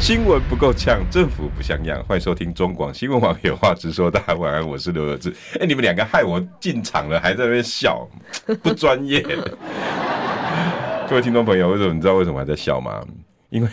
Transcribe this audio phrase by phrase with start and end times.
[0.00, 2.02] 新闻不够呛，政府不像样。
[2.04, 4.10] 欢迎收听中广新闻网有话直说。
[4.10, 5.30] 大家晚安，我是刘有志。
[5.60, 8.08] 哎，你们两个害我进场了，还在那边笑，
[8.62, 9.20] 不专业。
[11.06, 13.04] 各位听众朋友，为什么你知道为什么还在笑吗？
[13.50, 13.68] 因为。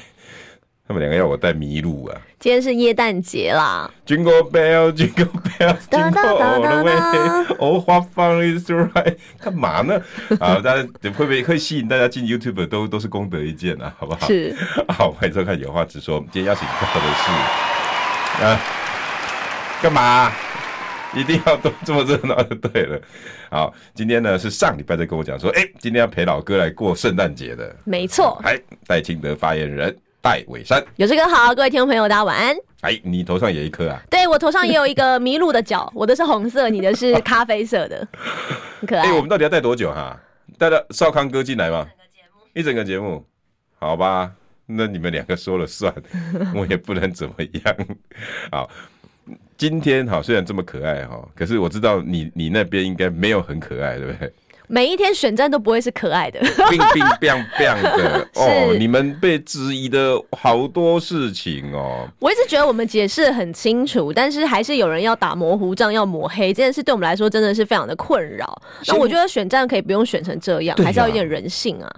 [0.88, 2.22] 他们两个要我带麋鹿啊！
[2.40, 7.56] 今天是耶诞节啦！Jingle bell, jingle bell, jingle all the way.
[7.60, 10.02] 哦，花放 is right，干嘛呢？
[10.40, 14.28] 啊，大家会不会会吸引大家进 YouTube 都都是功德一件啊，好不好？
[14.28, 14.56] 是。
[14.88, 16.20] 好，欢迎收看有话直说。
[16.32, 18.60] 今天邀请到的是啊，
[19.82, 20.32] 干嘛？
[21.14, 23.02] 一定要都这么热闹就对了。
[23.50, 27.76] 好，今天呢是上礼拜在跟我讲说，哎、欸，今天要陪老哥来过圣诞节的。
[27.84, 28.40] 没错。
[28.46, 28.58] 哎，
[28.88, 29.94] 戴清德发言人。
[30.22, 32.56] 戴伟山，有这个好，各位听众朋友，大家晚安。
[32.82, 34.02] 哎，你头上有一颗啊？
[34.10, 38.08] 对，我头上也有一个麋鹿的角，我的是红色，你的是咖啡色的，
[38.80, 39.04] 很可爱。
[39.04, 40.20] 哎，我们到底要戴多久哈？
[40.58, 41.88] 带到少康哥进来吗？
[42.54, 43.24] 一整个节目，
[43.80, 44.32] 好吧，
[44.66, 45.94] 那你们两个说了算，
[46.56, 47.76] 我也不能怎么样。
[48.52, 48.70] 好，
[49.56, 54.34] 今天好，虽然这么可爱哈，可是我知道你你那边应该没有很可爱，对不对？
[54.68, 58.76] 每一天选战都不会是可爱的，冰冰冰冰的 哦。
[58.78, 62.08] 你们被质疑的好多事情哦。
[62.20, 68.62] 我一直觉得我们解释很清楚，但是还是有人要打模糊仗，要抹黑这件事，对我们来说真的是非常的困扰。
[68.88, 71.90] 那我觉得选战可以不用选成这样，还是要有点人性啊。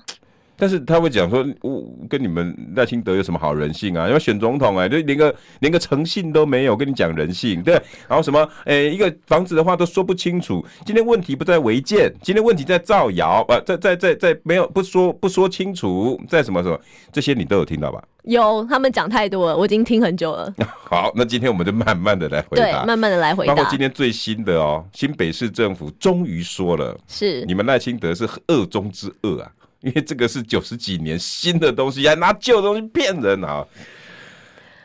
[0.59, 4.09] 但是他会讲说，我跟你们赖清德有什么好人性啊？
[4.09, 7.73] 要选总统哎，就连个连个诚信都没有，跟你讲人性对。
[8.07, 10.63] 然后什么哎，一个房子的话都说不清楚。
[10.85, 16.77] 今天问题不在违建，今天问题在造谣啊，在在在在没有不说不说清楚，在什么什么
[17.11, 18.03] 这些你都有听到吧？
[18.23, 20.53] 有，他们讲太多了，我已经听很久了。
[20.83, 23.55] 好，那今天我们就慢慢的来回答，对，慢慢的来回答。
[23.55, 29.49] 包括今天最新的哦，新北市政府终于说了，是你们赖清德是恶中之恶啊。
[29.81, 33.65] 因为这个是九十几年新的东西，还拿旧东西骗人啊！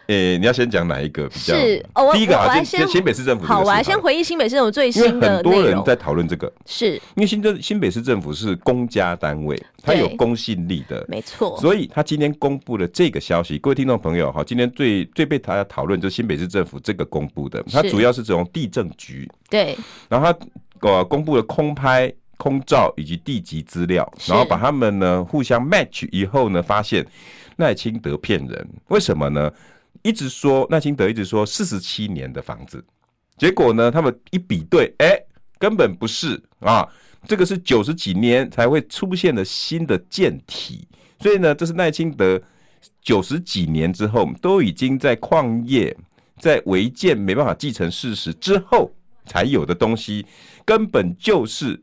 [0.06, 1.54] 诶、欸，你要先讲哪一个比较？
[1.56, 3.46] 是哦，第一个啊，先新北市政府。
[3.46, 5.36] 好，我来先回忆新北市政府最新的。
[5.36, 11.58] 很多人在讨论这个，是因为新政新北市政府是公家单位，它有公信力的，没错。
[11.58, 19.74] 所以他今天公布了这个消息，各位听众朋友哈，今天最最被大家讨论就是新北市政府这个公布的，它主要是从地政局对，
[20.08, 20.38] 然后他
[20.88, 22.12] 呃公布了空拍。
[22.44, 27.02] 空照以及地籍资料，然后把他们呢互相 match 以后呢，发现
[27.56, 29.50] 赖清德骗人，为什么呢？
[30.02, 32.84] 一直说赖清德一直说四十七年的房子，
[33.38, 35.26] 结果呢，他们一比对，哎、欸，
[35.58, 36.86] 根本不是啊，
[37.26, 40.86] 这个是九十几年才会出现的新的舰体，
[41.20, 42.38] 所以呢，这是赖清德
[43.00, 45.96] 九十几年之后都已经在矿业
[46.38, 48.92] 在违建没办法继承事实之后
[49.24, 50.26] 才有的东西，
[50.66, 51.82] 根本就是。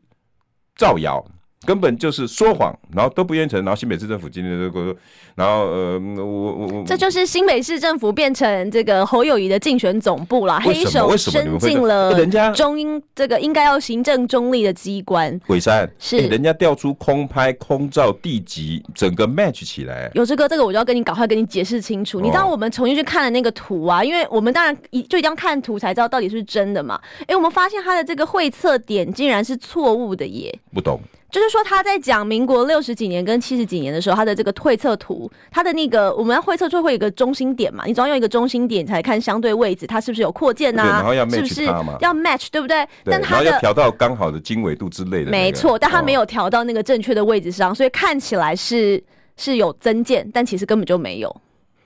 [0.82, 1.24] 造谣。
[1.64, 3.64] 根本就是说谎，然后都不愿意承认。
[3.64, 4.94] 然后新北市政府今天这个，
[5.34, 15.38] 然后呃，我我我，这就是新北市政府变成这个侯友谊的竞选总部了，黑手伸进了人家中英这个应该要行政中立的机关。
[15.46, 20.10] 鬼山是人家调出空拍、空照、地籍，整个 match 起来。
[20.14, 22.20] 有志哥，这个我就要跟你赶快跟你解释清楚。
[22.20, 27.00] 你知道我们重新去看了那个图啊，因为我们当然一就一定要看图才知道到底是真的嘛。
[27.26, 31.00] 哎，我们发现他的这个会测点竟然是错误的耶，不懂。
[31.32, 40.82] 就是说他在讲民国六十几年跟七十几年的时候，他的这个推测图，他的那个我们要会测就会有一个中心点嘛，你总要用一个中心点才看相对位置，它是不是有扩建呐？
[40.82, 42.84] 然后要 match 是不是要 match 对不对？
[43.02, 45.30] 对，但他的要调到刚好的经纬度之类的、那个。
[45.30, 49.02] 没错，但他没有调到那个正确的位置上，所以看起来是
[49.38, 51.34] 是有增建，但其实根本就没有。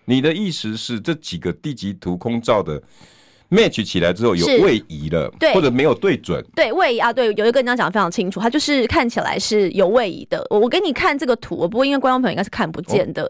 [0.06, 2.82] 你的意思是这几个地籍图空照的
[3.50, 10.44] ？match 起来之后有位移了，对，或者没有对准，对位移啊，对，有一个人家讲的非常清楚，它就是看起来是有位移的。
[10.50, 13.24] 我我给你看这个图，不过因为观众朋友应该是看不见的。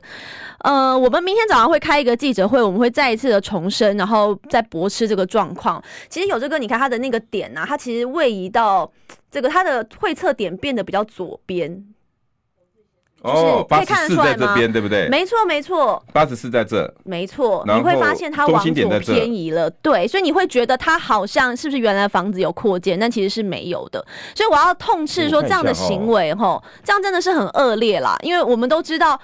[0.65, 5.83] 哦、呃，我们明天早上会开一个记者会，我们会再一次的重申，然后再驳斥这个状况。
[6.09, 8.91] 其实有这个，你看它的那个点啊，它其实位移到
[9.31, 11.85] 这个它的会测点变得比较左边。
[13.26, 15.08] 哦，八十四在这边，对不对？
[15.08, 16.02] 没错，没错。
[16.12, 17.64] 八十四在这，没错。
[17.67, 24.05] 你会发现它往左偏移了，对，所以你会觉得它好像是不是原来房子有扩建，但其实是没有的。
[24.34, 28.17] 所以我要痛斥说这样的行为，吼，这样真的是很恶劣啦。
[28.23, 29.20] 因为我们都知道。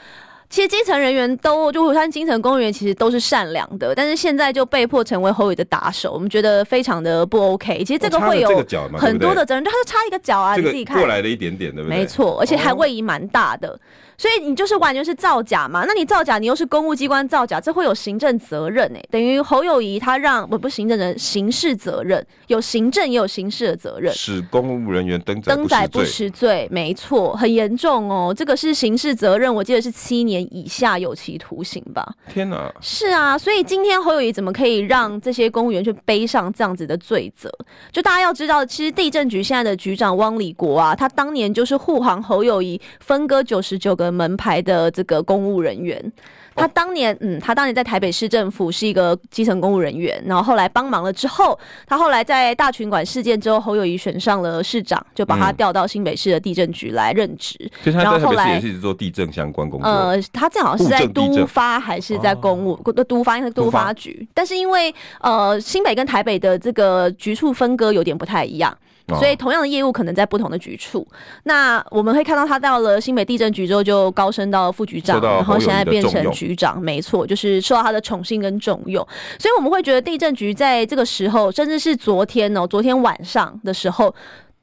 [0.53, 7.83] 其实基层人员都就火山基层公务员其实都是善良的，但是现在就被迫成为侯宇的打手，我们觉得非常的不 OK。
[7.83, 8.63] 其实这个会有
[8.99, 11.97] 很多的责任，他就差一个脚啊，你自己看过来了一点点，对不对？
[11.97, 13.81] 没错，而且还位移蛮大的。
[14.23, 15.85] 所以你就是完全是造假嘛？
[15.85, 19.09] 那你造假，你又是公务机关造假，这会有行政责任哎、欸。
[19.11, 24.15] 等于侯友谊他让不不行政人刑事责任，有行政也有刑事的责任。
[24.15, 28.33] 使公务人员登载登载不实罪，没错，很严重哦。
[28.33, 32.07] 这个是刑事责任，我记得是七年以下有期徒刑吧？
[32.33, 32.73] 天哪！
[32.81, 37.51] 是啊，所以今天侯友谊怎么可以让这些公务员去背上这样子的罪责？
[37.91, 44.12] 就大家要知道，其实地震局现在的局长汪礼国啊，他当年就是护航侯友谊分割九十九个。
[44.13, 46.13] 门牌的这个公务人员，
[46.55, 57.59] 他当年，嗯，他当年在台北市政府是一个基层公务人员，然后后来帮忙了之后，他后来在大群馆事件之后，侯友谊选上了市长，就把他调到新北市的地震局来任职。
[57.85, 59.89] 然后后来也是做地震相关工作。
[59.89, 62.77] 呃，他正好是在都发还是在公务？
[62.93, 68.77] 都都发应该是都发局，但是因为呃新北跟台北的这个局处分割有点不太一样。
[69.19, 71.07] 所以同样的业务可能在不同的局处。
[71.43, 76.81] 那我们会看到他到了新北地震局之后，就高升到副局长，然后现在变成局长。
[76.81, 79.07] 没错，就是受到他的宠幸跟重用。
[79.39, 84.15] 所以我们会觉得地震局在这个时候，甚至是昨天哦，昨天晚上的时候。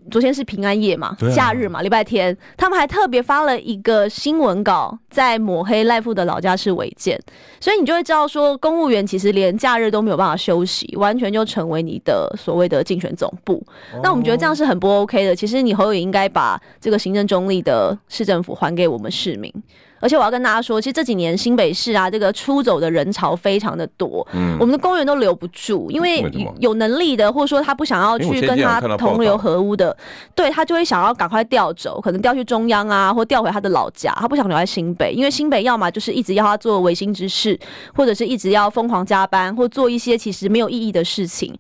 [0.10, 7.20] 昨天是平安夜嘛，假日嘛，礼拜天，他们还特别发了一个新闻稿，在抹黑赖富的老家是违建，
[7.60, 13.62] 所以你就会知道说，公务员其实连假日都没有办法休息，完全就成为你的所谓的竞选总部。
[14.02, 15.36] 那我们觉得这样是很不 OK 的。
[15.36, 19.54] 其实你侯友应该把这个行政中立的市政府还给我们市民。
[20.00, 26.25] 而且我要跟大家说，其实这几年新北市啊，这个出走的人潮非常的多，嗯，我们的公务员都留不住，因为
[26.60, 29.96] 有能力的，或者说他不想要去跟他同流合污的，
[30.34, 37.60] 对他就会想要赶快调走，可能调去中央啊，或调回他的老家，他不想留在新北，因为新北要么就是一直要他做违心之事，
[37.94, 41.54] 或者是一直要疯狂加班，或做一些其实没有意义的事情。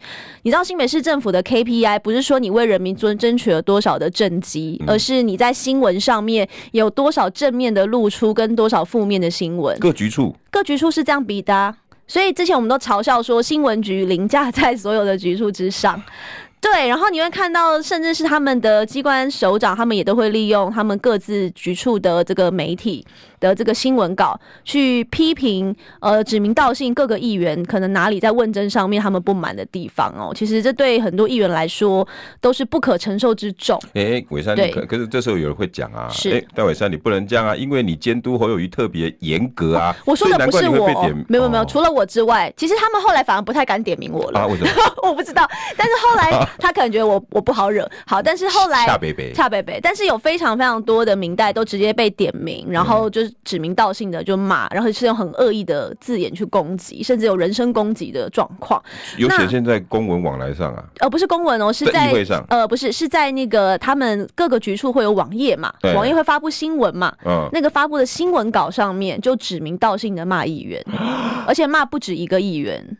[0.43, 8.28] 你知道新北市政府的 KPI 不是说你为人民争争取了多少的政绩，而是你在新闻上面有多少正面的露出。
[8.33, 11.75] 跟多少负面的新闻，各局处各局处是这样比的啊，
[12.07, 16.01] 所以之前我们都嘲笑说新闻局凌驾在所有的局处之上。
[16.61, 23.05] 对，然后你会看到，甚至是他们的机关首长，他们也都会利用他们各自局处的这个媒体
[23.39, 30.31] 的这个新闻稿去批评，呃，指名道姓各个议员可能哪里在问政上面他们不满的地方哦。
[30.35, 32.07] 其实这对很多议员来说
[32.41, 33.79] 都是不可承受之重。
[33.93, 39.95] 哎，伟山，可可是这时候有人会讲啊，是，哎，戴伟山你不能这样啊，因为你监督侯友谊特别严格啊。
[40.05, 40.87] 我说的不是我，
[41.27, 44.39] 没有没有，除了我之外，其实他们后来反而不太敢点名我了。
[44.41, 44.69] 啊，为什么？
[45.03, 45.47] 我不知道，
[45.77, 46.29] 但是后来。
[46.59, 58.81] 他可能觉得我我不好惹，好，但是后来恰北北恰北北，但是有非常非常多的明代都直接被点名，然后就是指名道姓的就骂，然后是用很恶意的字眼去攻击，甚至有人身攻击的状况。
[59.17, 60.83] 有显现在公文往来上啊？
[60.99, 62.11] 呃，不是公文哦，是在
[62.47, 70.83] 呃，不是是在那个他们各个局处会有网页嘛，网页会发布新闻嘛，嗯，那个发布的新闻稿上面就指名道姓的骂议员，
[71.47, 72.97] 而且骂不止一个议员。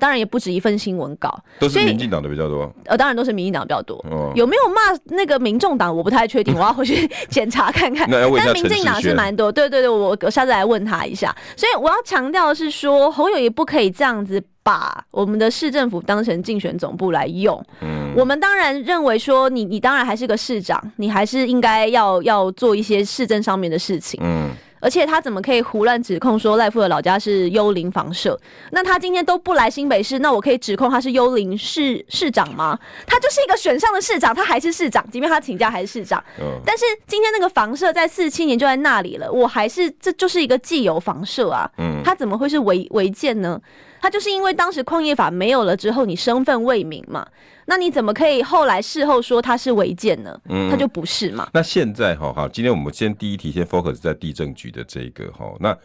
[0.00, 2.72] 当然也不止一份新闻稿，都是民进党的比较多。
[2.86, 3.96] 呃，当然都是民进党比较多。
[4.10, 5.94] 哦、有没有骂那个民众党？
[5.94, 8.10] 我不太确定， 我要回去检查看看。
[8.10, 9.52] 但民进党是蛮多。
[9.52, 11.32] 对对对，我我下次来问他一下。
[11.56, 17.62] 所以我要强调的是说，侯友也不可以这样子把我们的市政府当成竞选总部来用。
[17.82, 24.18] 嗯，我们当然认为说你，你你当然还是个市长，你还是应该要要做一些市政上面的事情。
[24.22, 24.50] 嗯。
[24.80, 28.38] 而且他怎么可以胡乱指控说赖富的老家是幽灵房舍？
[28.72, 32.78] 那他今天都不来新北市，那我可以指控他是幽灵市市长吗？
[33.06, 36.22] 他就是一个选上的市长，他还是市长，即便他请假还是市长。
[36.40, 36.60] 嗯。
[36.64, 41.70] 但是今天那个房舍在四七年就在那里了，我还是这就是一个既有房舍啊。
[41.78, 42.00] 嗯。
[42.02, 43.60] 他怎么会是违违建呢？
[44.00, 47.26] 他就是因为当时矿业法没有了之后，你身份未明嘛。
[47.70, 50.40] 那你怎么可以后来事后说它是违建呢？
[50.48, 51.48] 嗯，他就不是嘛。
[51.54, 55.54] 那现在哈好，今天我们先第一题先 focus 在地震局的这个哈。
[55.60, 55.78] 那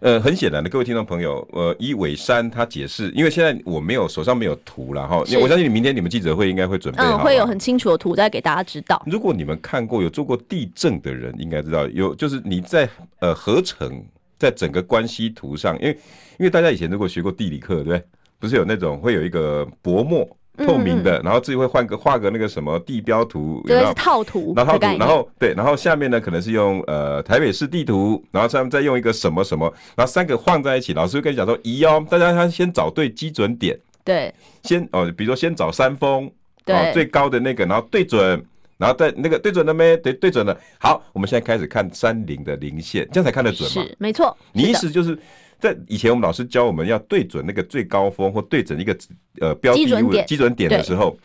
[0.00, 5.18] 呃，很显然的，各位听众朋友，呃，以伟山他解释，因为现在我没有手上没有图了哈。
[5.18, 9.02] 我相信你明天你们记者会应该会准备好，嗯，会有很清楚的图再给大家知道。
[9.04, 12.88] 如果你们看过有做过地震的人，应该知道有就是你在
[13.20, 14.02] 呃合成
[14.38, 15.98] 在整个关系图上，因为
[16.38, 18.02] 因为大家以前如果学过地理课，对不对？
[18.38, 20.26] 不是有那种会有一个薄膜。
[20.56, 34.32] 透明的，然后自己会换个画个那个什么地标图，对，是套图，然后套图，然后对，然后下面呢可能是用呃台北市地图，然后上面再用一个什么什么，然后三个放在一起，老师会跟你讲说，咦哦，大家先先找对基准点，对，
[34.62, 36.30] 先哦，比如说先找山峰，
[36.64, 38.44] 对，最高的那个，然后对准
[38.78, 39.96] 然后在那个对准了没？
[39.96, 40.54] 对，对准了。
[40.78, 43.82] 好，我们现在开始看山林的零线，这样才看得准嘛？
[43.82, 44.36] 是，没错。
[44.52, 45.18] 你意思就是
[45.58, 48.96] 在以前我们老师教我们要对准那个最高峰或对准一个
[49.40, 51.16] 呃标的物基准点的时候，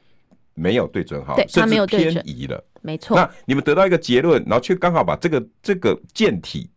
[0.54, 2.64] 没有对准好，甚至偏移了。
[2.82, 3.16] 没错。
[3.16, 6.70] 那你们得到一个结论，然后却刚好把这个这个舰体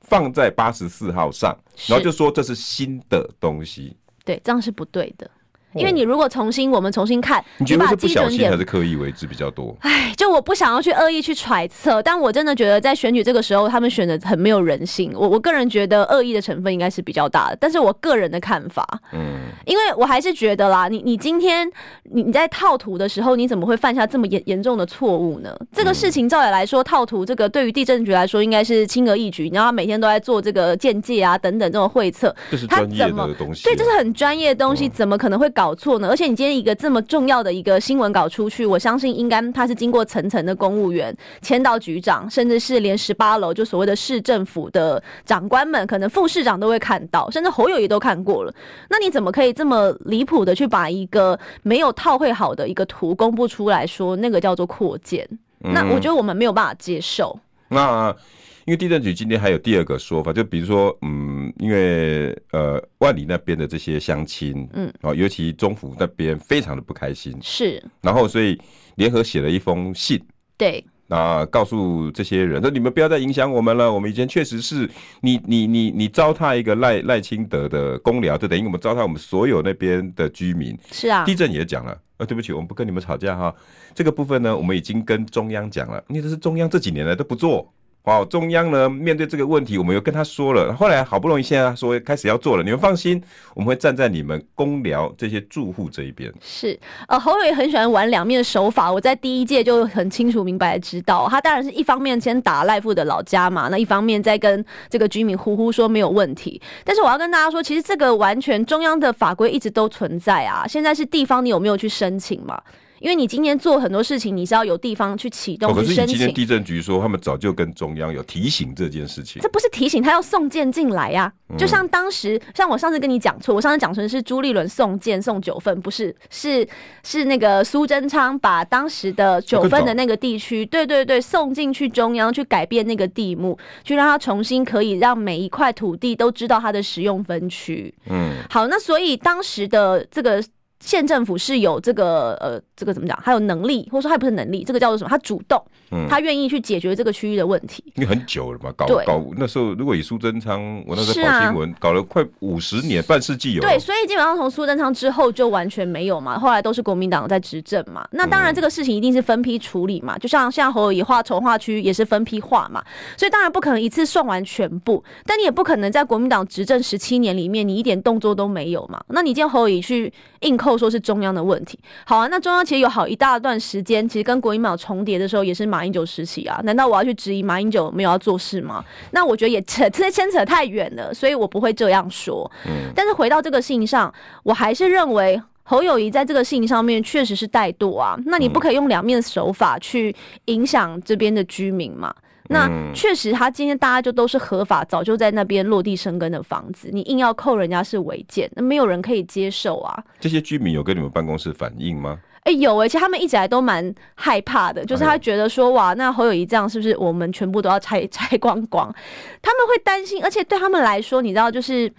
[0.00, 3.96] 放在八十四号上，然后就说这是新的东西。
[4.24, 5.30] 对，这样是不对的。
[5.74, 9.74] 因为你如果重新，我们重新看，你觉得是不小心还是刻意为之比较多？
[9.80, 15.12] 哎，就我不想要去恶意去揣测，但我真的觉得在选举这个时候，他们选的很没有人性。
[15.14, 21.70] 我我个人觉得恶意的成分应该是比较大的，但是我个人的看法，嗯，因为我还是觉得啦，你你今天
[22.04, 25.56] 你你在套图的时候，你怎么会犯下这么严严重的错误呢？
[25.72, 35.61] 这个事情照理来说，套图这个对于地震局来说应该是轻而易举，然后他每天都在做这个鉴界啊等等这种会测，这是专业的东西，对，这是很专业的东西，怎么可能会搞？
[35.62, 36.08] 搞错呢？
[36.08, 48.52] 而且你今天一个这么重要的一个新闻稿出去，我相信应该他是经过层层的公务员签到局长，甚至是连十八楼就所谓的市政府的长官们，可能副市长都会看到，甚至侯友宜都看过了。
[48.90, 55.24] 那你怎么可以这么离谱的去把一个没有套会好的一个图公布出来说那个叫做扩建？
[55.60, 57.38] 那我觉得我们没有办法接受。
[57.68, 58.16] 嗯、那。
[58.64, 68.56] 因为地震局今天还有第二个说法，就比如说，嗯，因为呃万里那边的这些乡亲，嗯，哦，尤其中府那边非常的不开心，是，然后所以
[68.96, 70.22] 联合写了一封信，
[70.56, 74.88] 对，啊，告诉这些人说你们不要再影响我们了，我们以前确实是
[75.22, 83.52] 你你你你糟蹋一个赖赖清德的公寮，就等于我们糟蹋我们所有那边的居民，是啊，地震也讲了，啊，对不起，我们不跟你们吵架哈，
[83.92, 87.72] 这个部分呢，我们已经跟中央讲了，因为这是中央这几年来都不做。
[88.04, 93.22] 好，中央呢面对这个问题，我们又跟他说了，后来好不容易现在说开始要做了，你们放心，
[93.54, 96.32] 我们会站在你们公寮这些住户这一边。
[96.40, 106.60] 是，呃，侯友宜很喜欢玩两面手法，我在第一届就很清楚明白知道，他当然是一方面先打赖副的老家嘛，那一方面再跟这个居民呼呼说没有问题。
[106.84, 112.60] 但是我要跟大家说，其实这个完全中央的法规一直都存在啊，现在是地方你有没有去申请嘛？
[113.02, 115.96] 因为你今天做很多事情，你是要有地方去启动、去申请。
[115.96, 119.42] 可是今天地震局说，他们早就跟中央有提醒这件事情。
[119.42, 121.58] 这不是提醒，他要送件进来呀、啊。
[121.58, 126.64] 就像当时，像我上次跟你讲错，我上次讲成是朱立伦送件送九份，不是，是
[127.02, 137.92] 是那个苏贞昌把当时的九份的那个地区，对对对，送进去中央去改变那个地目，去让他重新可以让每一块土地都知道它的使用分区。
[138.08, 140.40] 嗯，好，那所以当时的这个。
[140.82, 143.16] 县政府是有这个呃，这个怎么讲？
[143.22, 145.08] 还有能力，或者说他不是能力，这个叫做什么？
[145.08, 145.62] 他主动，
[145.92, 147.84] 嗯，他愿意去解决这个区域的问题。
[147.94, 153.62] 因为很久了嘛，搞搞那时候，如果以苏贞昌，我那时候跑新闻，啊，搞了快五十年，半世纪有。
[153.62, 158.04] 对，所以基本上从苏贞昌之后就完全没有嘛，后来都是国民党在执政嘛。
[158.10, 162.82] 那当然这个事情一定是分批处理嘛，就像像侯友宜划重划区也是分批划嘛，
[163.16, 169.00] 所以当然不可能一次算完全部，但你也不可能在国民党执政十七年里面，你一点动作都没有嘛。
[169.10, 170.71] 那你今天侯友宜去硬扣。
[170.76, 176.60] 说是中央的问题，好啊，那中央其实有好一大段时间，其实跟国民党重叠的时候，也是马英九时期啊。
[176.64, 178.84] 难道我要去质疑马英九没有要做事吗？
[179.12, 182.50] 那我觉得也扯这牵扯太远了，所以我不会这样说。
[182.66, 184.12] 嗯，但是回到这个信上，
[184.42, 188.16] 我还是认为侯友谊在这个信上面确实是怠惰啊。
[188.26, 190.14] 那你不可以用两面手法去
[190.46, 192.14] 影响这边的居民嘛？
[192.52, 200.04] 那确实，他今天大家就都是合法，早就在那边落地生根的房子，你硬要扣人家是违建，那没有人可以接受啊。
[200.20, 202.20] 这些居民有跟你们办公室反映吗？
[202.44, 208.92] 哎、欸，有哎、欸，其实他们一直来都蛮害怕的，就是他觉得说，哇，那侯友谊这样是不是我们全部都要拆 拆光光？
[209.40, 211.92] 他们会担心，而且对他们来说，你知道，就是。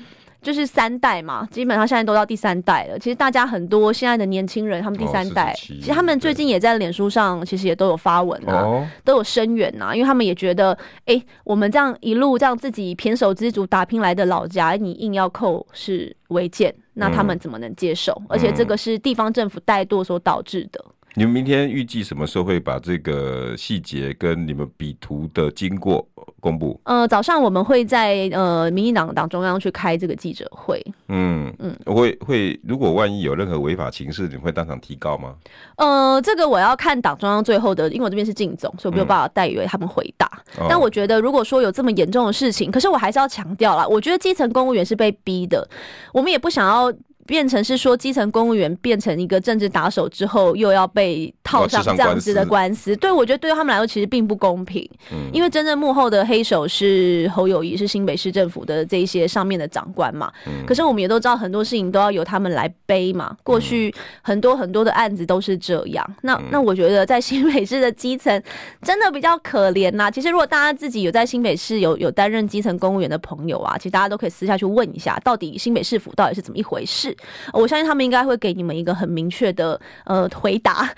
[0.43, 2.99] 就是三代嘛，基本上现在都到第三代了。
[2.99, 18.21] 其实大家很多现在的年轻人，他们第三代，其实他们最近也在脸书上，其实也都有发文啊，都有声援呐，因为他们也觉得，哎，我们这样一路这样自己胼手胝足打拼来的老家，你硬要扣是违建，那他们怎么能接受？
[18.27, 20.83] 而且这个是地方政府怠惰所导致的。
[21.15, 26.07] 你们明天预计什么时候会把这个细节跟你们比图的经过
[26.39, 26.79] 公布？
[26.85, 30.83] 呃，早上我们会在呃民进党党中央去开这个记者会。
[31.09, 35.35] 嗯嗯，会会，如果万一有任何违法情事，你会当场提告吗？
[35.77, 40.27] 呃，这个我要看党中央最后的，因为我这边是靳总，所以我没有办法代为他们回答。
[40.59, 45.67] 嗯、但我觉得，如果说有这么严重的事情，可是我还是要强调啦，我觉得基层公务员是被逼的，
[46.11, 46.91] 我们也不想要。
[47.25, 52.95] 变成是说，基层公务员变成一个政治打手之后，又要被套上这样子的官司。
[52.97, 54.89] 对，我觉得对他们来说其实并不公平。
[55.11, 60.31] 嗯，因为真正幕后的黑手是侯友谊，是新北市政府的这一些上面的长官嘛。
[60.45, 60.65] 嗯。
[60.65, 63.35] 可是我们也都知道，很多事情都要由他们来背嘛。
[63.43, 66.15] 过去很多很多的案子都是这样。
[66.21, 68.41] 那那我觉得在新北市的基层
[68.81, 70.11] 真的比较可怜呐。
[70.11, 77.12] 其实如果大家自己有在新北市有有担任基层公务员的朋友啊，其实大家都可以私下去问一下，到底新北市府到底是怎么一回事。
[77.51, 80.89] 我相信他们应该会给你们一个很明确的呃回答。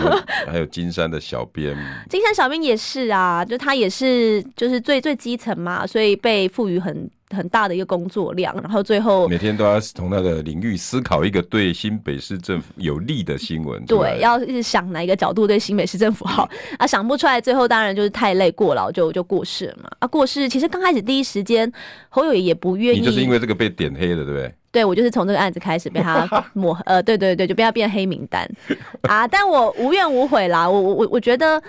[0.46, 1.76] 还有金山的小编，
[2.08, 13.84] 金山小编也是啊，就他也是就是最最基层嘛，所以被赋予很很大的一个工作量，然后最后每天都要从那个领域思考一个对新北市政府有利的新闻。
[13.86, 16.48] 对，要一直想哪一个角度对新北市政府好
[16.78, 19.90] 啊，想不出来，最后当然就是太累过劳就就过世了嘛。
[20.00, 21.70] 啊，过世其实刚开始第一时间
[22.08, 24.52] 侯友宜也不愿意，你就是因为这个被点黑了，对不对？
[24.72, 28.48] 对，我就是从这个案子开始被他 抹，呃，对对对，就被他变黑名单
[29.02, 29.26] 啊！
[29.26, 31.60] 但我无怨无悔啦，我我我觉得，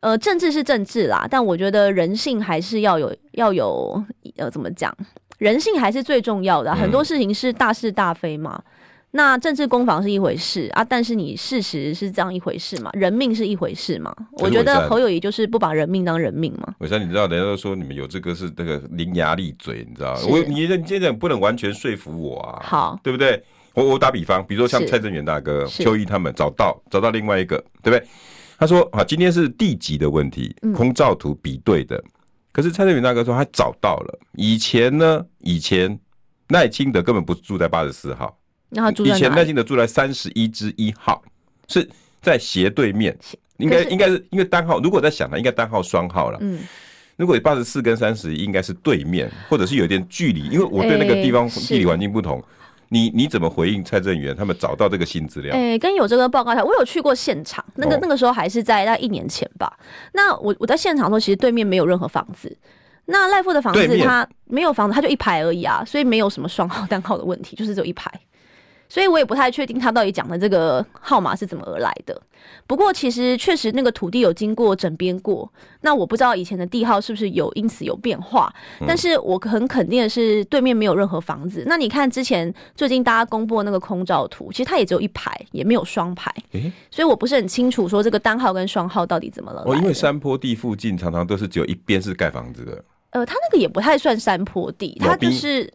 [0.00, 4.02] 呃，政治是政治啦，但我觉得人性还是要有要有，
[4.36, 4.94] 呃，怎么讲？
[5.38, 8.62] 人性还是最重要的，很多事情是大是大非嘛。
[8.64, 8.72] 嗯
[9.12, 12.90] 那政治攻防是一回事啊，但是你事实是这样一回事嘛？
[12.92, 14.14] 人命是一回事嘛？
[14.34, 16.74] 我觉得侯友谊就是不把人命当人命嘛。
[16.78, 20.16] 我想你知道，人家都说你们有这个是那个伶牙俐嘴，你知道？
[20.28, 23.42] 我你你现在不能完全说服我啊，好，对不对？
[23.74, 28.06] 我我打比方，比如说像蔡正元大哥、邱毅他们找到找到另外一个，对不对？
[28.58, 31.96] 他说啊，今天是地级的问题，空照图比对的。
[31.96, 32.10] 嗯、
[32.52, 35.98] 可是蔡正元大哥说他找到了，以前呢，以前
[36.50, 38.36] 赖清德根本不住在八十四号。
[39.04, 41.22] 以前耐心德住在三十一之一号，
[41.68, 41.88] 是
[42.22, 43.16] 在斜对面，
[43.58, 46.38] 应该应该是因为单号，如果在想他应该单号双号了。
[46.40, 46.60] 嗯，
[47.16, 52.42] 如果八十四跟三十一应该是对面，或者是有一点距离，因为我对那个地方地理环境不同。
[52.92, 55.54] 你你怎么回应蔡正元他们找到这个新资料？
[55.54, 59.72] 哎，跟有这个报告台，我有去过现场，那个那个时候还是在大概一年前吧。
[60.12, 62.56] 那我我在现场的时候，其实对面没有任何房子。
[63.06, 68.10] 那赖富的房子他没有房子，他就一排而已啊，所以没有什么双号单号的问题，就是只有一排。
[68.90, 72.20] 所以我也不太确定他到底讲的这个号码是怎么而来的。
[72.66, 75.50] 不过其实确实那个土地有经过整编过，
[75.82, 78.52] 那我不知道以前的地号是不是有因此有变化。
[78.86, 81.62] 但是我很肯定的是，对面没有任何房子。
[81.68, 86.34] 那你看之前最近大家公布的那个空照图，其实它也只有一排，也没有双排。
[86.90, 89.62] 所以我不是很清楚说这个单号跟双号到底怎么了。
[89.66, 92.84] 哦，因为山坡地附近常常都是只有一边是盖房子的。
[93.10, 95.72] 呃，它那个也不太算山坡地，它就是。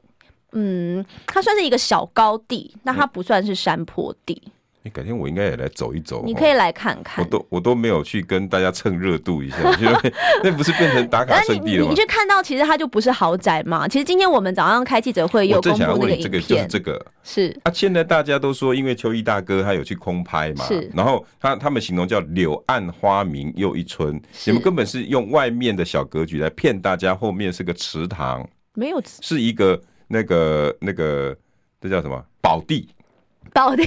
[0.56, 4.42] 嗯，它算是一个小高地，那它不算是山坡地。
[4.82, 7.26] 你、欸、改天我应该也来走一走，你可以来看看。
[7.26, 10.14] 我都我都没有去跟大家蹭热度一下， 因为
[10.44, 11.90] 那不是变成打卡圣地了吗？
[11.90, 13.88] 你去看到，其实它就不是豪宅嘛。
[13.88, 17.60] 其实今天我们早上开记者会有公布那个影片，这个就是这个是。
[17.64, 20.88] 啊，现在大家都说，因为邱毅大哥他有去空拍嘛，是。
[20.94, 29.82] 然后他他们形容叫柳暗花明又一村，你们根本是用外面的小格局来骗大家，后面是个池塘，没有，是一个。
[30.08, 31.36] 那个那个，
[31.82, 32.24] 这叫什么？
[32.42, 32.90] 宝地，
[33.54, 33.84] 宝地，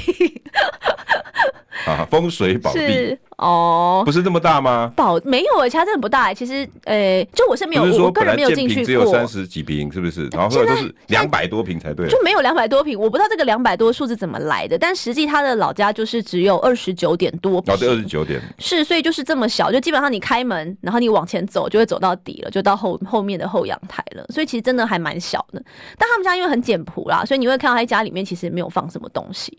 [1.87, 3.17] 啊，风水宝地。
[3.39, 4.93] 哦，不是这么大吗？
[4.97, 6.35] 宝没有哎，其他真的不大。
[6.35, 8.85] 其实，呃、欸，就我是没有，我个人没有进去过。
[8.85, 10.27] 只有三十几平，是不是？
[10.33, 12.09] 然后后来都是两百多平才对。
[12.09, 14.77] 就没有两百多平，我不知道这个两百多数字怎么来的。
[14.77, 17.73] 但实际他的老家就是只有二十九点多坪。
[17.73, 18.43] 哦，对，二十九点。
[18.59, 24.27] 是，所以就是这么小，就基本上你开门，然后你往前走，就会走到底了，就到后后面的后阳台了。
[24.31, 25.63] 所以其实真的还蛮小的。
[25.97, 29.57] 但他们家因为很简朴啦，所以你会看到他家里面其实没有放什么东西。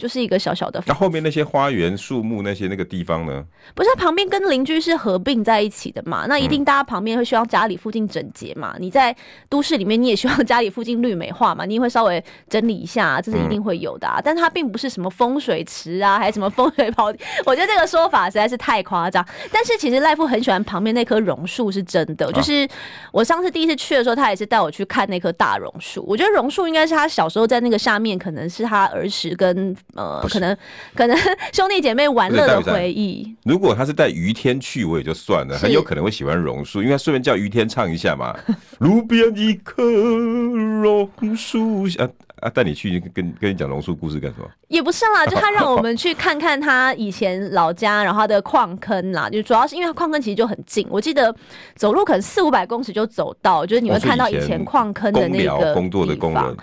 [0.00, 3.44] 就是一个小小的，那后面那些花园、树木那些那个地方呢？
[3.74, 6.24] 不是，它旁边跟邻居是合并在一起的嘛？
[6.26, 8.74] 那一定大家旁边会希望家里附近整洁嘛？
[8.78, 9.14] 你在
[9.50, 11.66] 都市里面，你也希望家里附近绿美化嘛？
[11.66, 14.18] 你也会稍微整理一下，这是一定会有的啊。
[14.24, 17.18] 但它并不是什么风水池啊，还是什么风水宝地。
[17.44, 19.22] 我觉得这个说法实在是太夸张。
[19.52, 22.32] 但是其实赖夫很喜欢旁边那棵榕树，是真的。
[22.32, 22.66] 就是
[23.12, 26.02] 我上次第一次去的时候，他也是带我去看那棵大榕树。
[26.08, 29.76] 我觉得榕树应该是他小时候在那个下面，可能是他儿时跟。
[29.94, 30.56] 呃，可能
[30.94, 31.16] 可能
[31.52, 33.36] 兄弟姐妹玩乐的回忆。
[33.44, 38.34] 如果他是带于天去，我也就算了，很有可能会喜欢榕树，因为他顺便叫于天唱一下嘛。
[38.78, 42.08] 路边一棵榕树啊
[42.40, 42.48] 啊！
[42.48, 44.48] 带你去跟跟你讲榕树故事干什么？
[44.68, 51.34] 也不是啦， 就他让我们去看看他以前老家，然后他的矿坑啦，就主要是因为矿坑其实就很近，我记得
[51.74, 56.56] 走路可能四五百公尺就走到，就是你会看到以前矿坑的那个工作的工人。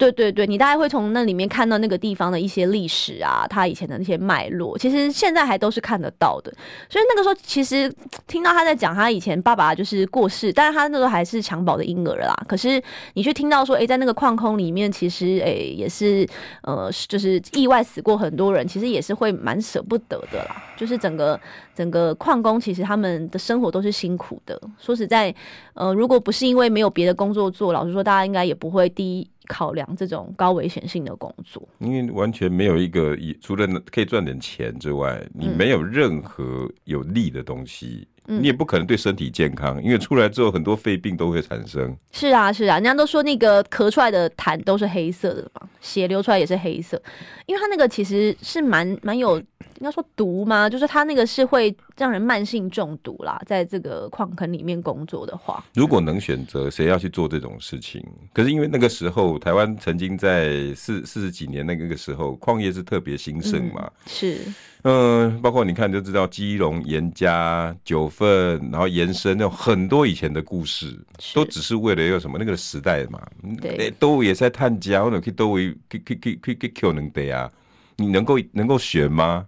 [0.00, 6.50] 对对对，你大概会从那里面看到那个地方的一些历史啊，他以前的那些脉络，其实现在还都是看得到的。
[6.88, 7.92] 所以那个时候，其实
[8.26, 12.34] 听到他在讲他以前爸爸就是过世，但是他那时候还是襁褓的婴儿啦。
[12.48, 12.82] 可是
[13.12, 16.26] 你去听到说，哎，在那个矿坑里面，其实哎也是
[16.62, 20.64] 呃，就是意外死过很多人，其实也是会蛮舍不得的啦。
[20.78, 21.38] 就是整个
[21.74, 24.58] 整个矿工，其实他们的生活都是辛苦的。
[24.78, 25.34] 说实在，
[25.74, 29.28] 呃，如果不是因为没有别的工作做，老实说，大家应该也不会第一。
[29.50, 39.82] 考量这种高危险性的工作，因为完全没有一个除了可以赚点钱之外，你没有任何有利的东西，嗯、你也不可能对身体健康。
[39.82, 41.96] 因为出来之后，很多肺病都会产生。
[42.12, 47.02] 是啊，是啊，人家都说那个咳出来的痰都是黑色的嘛，血流出来也是黑色，
[47.46, 49.42] 因为它那个其实是蛮蛮有。
[49.78, 50.68] 应该说毒吗？
[50.68, 58.04] 就是它那个是会让人慢性中毒啦，在这个矿坑里面工作的话，如果能选择，谁要去做这种事情？
[58.32, 64.38] 可是因为那个时候台湾曾经在四四十几年那个时候，矿业是特别兴盛嘛，嗯、是，
[64.82, 70.98] 嗯，包括你看就知道基隆盐家九份，然后延伸那种很多以前的故事，
[71.34, 72.36] 都只是为了要什么？
[72.38, 73.20] 那个时代嘛，
[73.60, 77.50] 对，都也是在探家，或者可以都为可以可以可以可以可以 Q 能得啊，
[78.00, 79.46] 你能够能够选吗？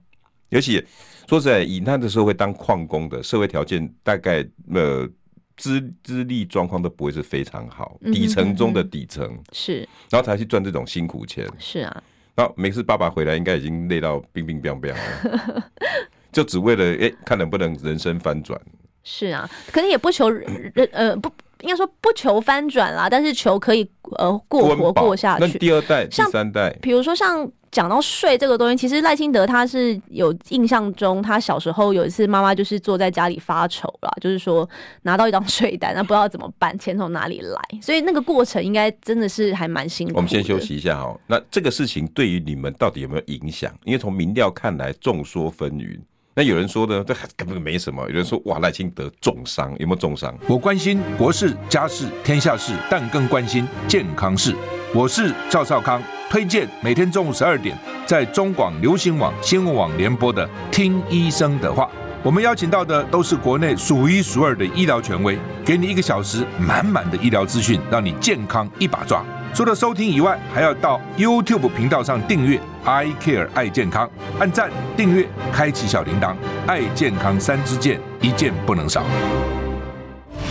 [0.51, 0.85] 尤其
[1.27, 5.09] 说实在，以那的时候会当矿工的社会条件，大概呃
[5.57, 11.49] 资资历状况都不会是非常好，底层中的底层是，然后才去赚这种辛苦钱。
[11.59, 12.03] 是啊，
[12.35, 15.71] 然后每次爸爸回来，应该已经累到冰冰冰冰了，
[16.31, 18.61] 就只为了哎、欸，看能不能人生翻转。
[19.03, 25.47] 是啊，可能也不求人呃不应该说不求翻转啦，但是求可以呃过活过下去。
[25.47, 27.51] 那第二代、第三代，比如说像。
[27.73, 34.69] 讲到税这个东西，其实赖清德他是有印象中，他小时候有一次妈妈就是坐在家里发愁啦，就是说
[35.05, 40.17] 拿到一张税单，那不知道怎么办，钱从哪里来，所以那个过程应该真的是还蛮辛苦。
[40.17, 43.73] 我们先休息一下哈，那这个事情对于你们到底有没有影响？
[43.85, 45.99] 因为从民调看来众说纷纭。
[46.35, 50.35] 那有人说呢，这根本没什么；有人说哇，赖清德重伤，有没有重伤？
[50.49, 54.57] 我关心国事、家事、天下事，但更关心健康事。
[54.95, 56.03] 我是赵少康。
[56.31, 61.85] 推荐每天中午十二点在中广流行网新闻网联播的《听医生的话》，
[62.23, 69.23] 我们邀请到的都是国内数一数二的医疗权威，给你一个小时满满的医疗资讯，让你健康一把抓。
[69.55, 74.11] 除了收听以外，还要到 YouTube 频道上订阅 “I Care 爱健康”，
[74.41, 76.35] 按赞、订阅、开启小铃铛，
[76.67, 79.05] 爱健康三支箭，一件不能少。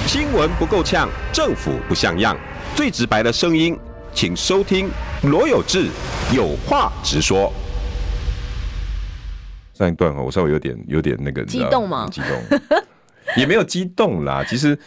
[0.05, 2.37] 新闻不够呛，政府不像样，
[2.75, 3.77] 最直白的声音。
[4.13, 4.89] 请收听
[5.23, 5.87] 罗有志
[6.35, 7.51] 有话直说。
[9.73, 12.07] 上一段哦，我稍微有点有点那个激动吗？
[12.11, 12.59] 激动，
[13.35, 14.43] 也没有激动啦。
[14.47, 14.77] 其实，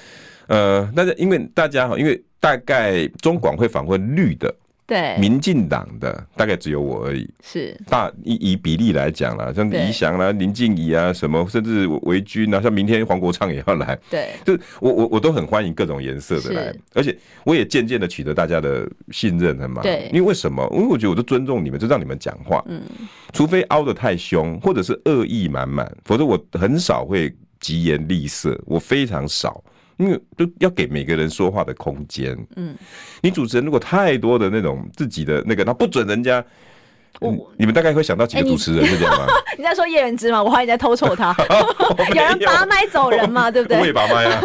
[0.46, 4.54] 呃，但是因为大家哈，因为大概中广会访问绿的。
[4.86, 7.26] 对，民进党的大概只有我而已。
[7.42, 13.98] 是大以以比例来讲啦，像李翔啦、林静怡啊，什么甚至维军啊，像明天黄国昌也要来。
[14.10, 19.80] 对，就我我我都很欢迎各种颜色的来，而且我也渐渐的取得大家的信任了嘛。
[19.80, 20.68] 对，因为为什么？
[20.74, 22.62] 因为我觉得我都尊重你们，就让你们讲话。
[22.68, 22.82] 嗯，
[23.32, 29.64] 除非凹得太凶，或者是恶意满满，否则我很少会疾言厉色，我非常少。
[29.96, 32.36] 因为都要给每个人说话的空间。
[32.56, 32.74] 嗯，
[33.22, 36.44] 你主持人如果太多的那种自己的那个，他不准人家。
[37.20, 39.26] 我你们大概会想到几个主持人是这样吗？
[39.56, 40.42] 你在说叶元之吗？
[40.42, 41.32] 我怀疑你在偷瞅他。
[42.12, 43.48] 有人拔麦走人嘛？
[43.52, 43.78] 对不对？
[43.78, 44.42] 我也拔麦啊，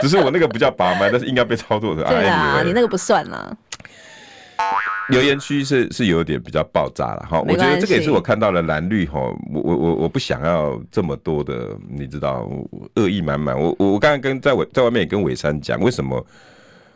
[0.00, 2.02] 只是我那个不叫拔麦，但是应该被操作的。
[2.04, 3.54] 对啊，你那个不算啦。
[5.08, 9.20] 留言区是是有点比较爆炸了哈，我觉得这个也是我看到了蓝绿哈，
[9.52, 12.50] 我我我我不想要这么多的，你知道
[12.96, 13.58] 恶意满满。
[13.58, 16.24] 我我我刚刚跟在我在外面也跟伟山讲，为什么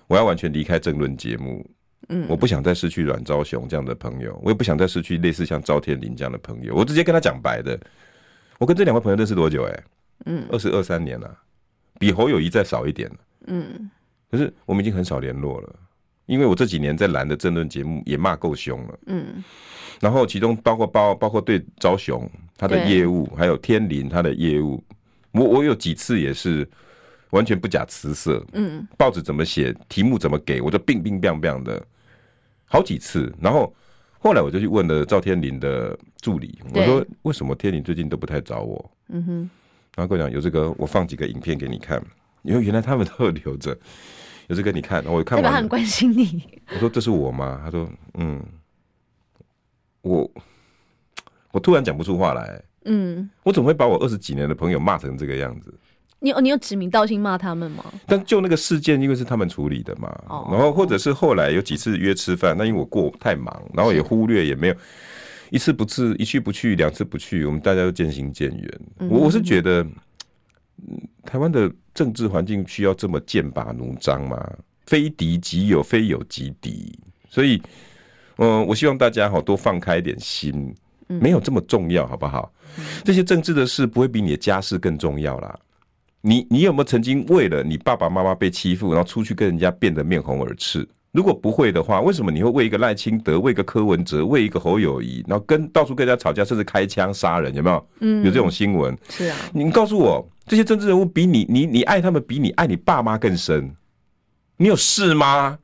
[0.07, 1.64] 我要完全离开政论节目？
[2.09, 6.75] 嗯，我不想再失去阮昭雄这样的朋友，我也不想再失去类似像赵天林这样的朋友。
[6.75, 7.79] 我直接跟他讲白的，
[8.59, 9.62] 我跟这两位朋友认识多久？
[9.64, 9.85] 哎，
[10.27, 11.33] 嗯，二十二三年了，
[11.98, 13.11] 比侯友谊再少一点。
[13.46, 13.88] 嗯，
[14.31, 15.75] 可是我们已经很少联络了。
[16.33, 19.45] 因为我这几年在蓝的政论节目也骂够凶了，嗯，
[20.01, 24.83] 然后其中包括包包括对招雄他的业务，还有天林他的业务，
[25.33, 26.66] 我我有几次也是
[27.33, 31.87] 完全不假辞色，嗯，报纸怎么写，题目怎么给，我就冰冰冰冰的，
[32.64, 33.31] 好几次。
[33.38, 33.71] 然后
[34.18, 38.90] 后来我就去问了赵天林的助理，我说为什么天林最近都不太找我？
[39.09, 39.51] 嗯哼，
[39.97, 42.03] 然后跟我讲有这个，我放几个影片给你看，
[42.40, 43.77] 因为原来他们都有留着。
[44.48, 45.50] 有这个你看，我看完。
[45.50, 46.42] 他很关心你。
[46.74, 47.61] 我说这是我吗？
[47.64, 48.42] 他说嗯。
[50.02, 50.28] 我
[51.52, 52.61] 我突然讲不出话来。
[52.87, 55.72] 嗯，我怎么会把我二十几年的朋友骂成这个样子？
[56.18, 57.85] 你有你有指名道姓骂他们吗？
[58.07, 64.74] 但就那个事件，因为是他们处理的嘛，哦、然后或者是后来有几次约吃饭，那因为我过太忙，然后也忽略，也没有
[65.50, 68.81] 一次不去，一去不去，两次不去，我们大家都渐行渐远。
[68.98, 69.87] 我、嗯、我是觉得，
[71.24, 74.38] 台湾的政治环境需要这么剑拔弩张吗？
[74.87, 76.98] 非敌即友，非友即敌，
[77.31, 77.62] 所以，
[78.37, 80.74] 嗯，我希望大家好多放开一点心，
[81.07, 82.52] 没有这么重要，好不好？
[83.05, 85.59] 这些政治的事不会比你的家事更重要啦。
[86.20, 90.87] 你你有没有曾经为了你爸爸妈妈被欺负，然后出去跟人家变得面红耳赤？
[91.11, 97.55] 如果不会的话，为什么你会为一个赖清德、为一个柯文哲、为一个侯友谊，然后跟到处跟人家吵架，甚至开枪杀人？
[97.55, 97.88] 有没有？
[98.00, 98.96] 嗯，有这种新闻？
[99.11, 99.37] 是啊。
[99.52, 103.74] 你告诉我，这些政治人物比你你你爱他们比你爱你爸妈更深？
[104.57, 105.59] 你有事吗？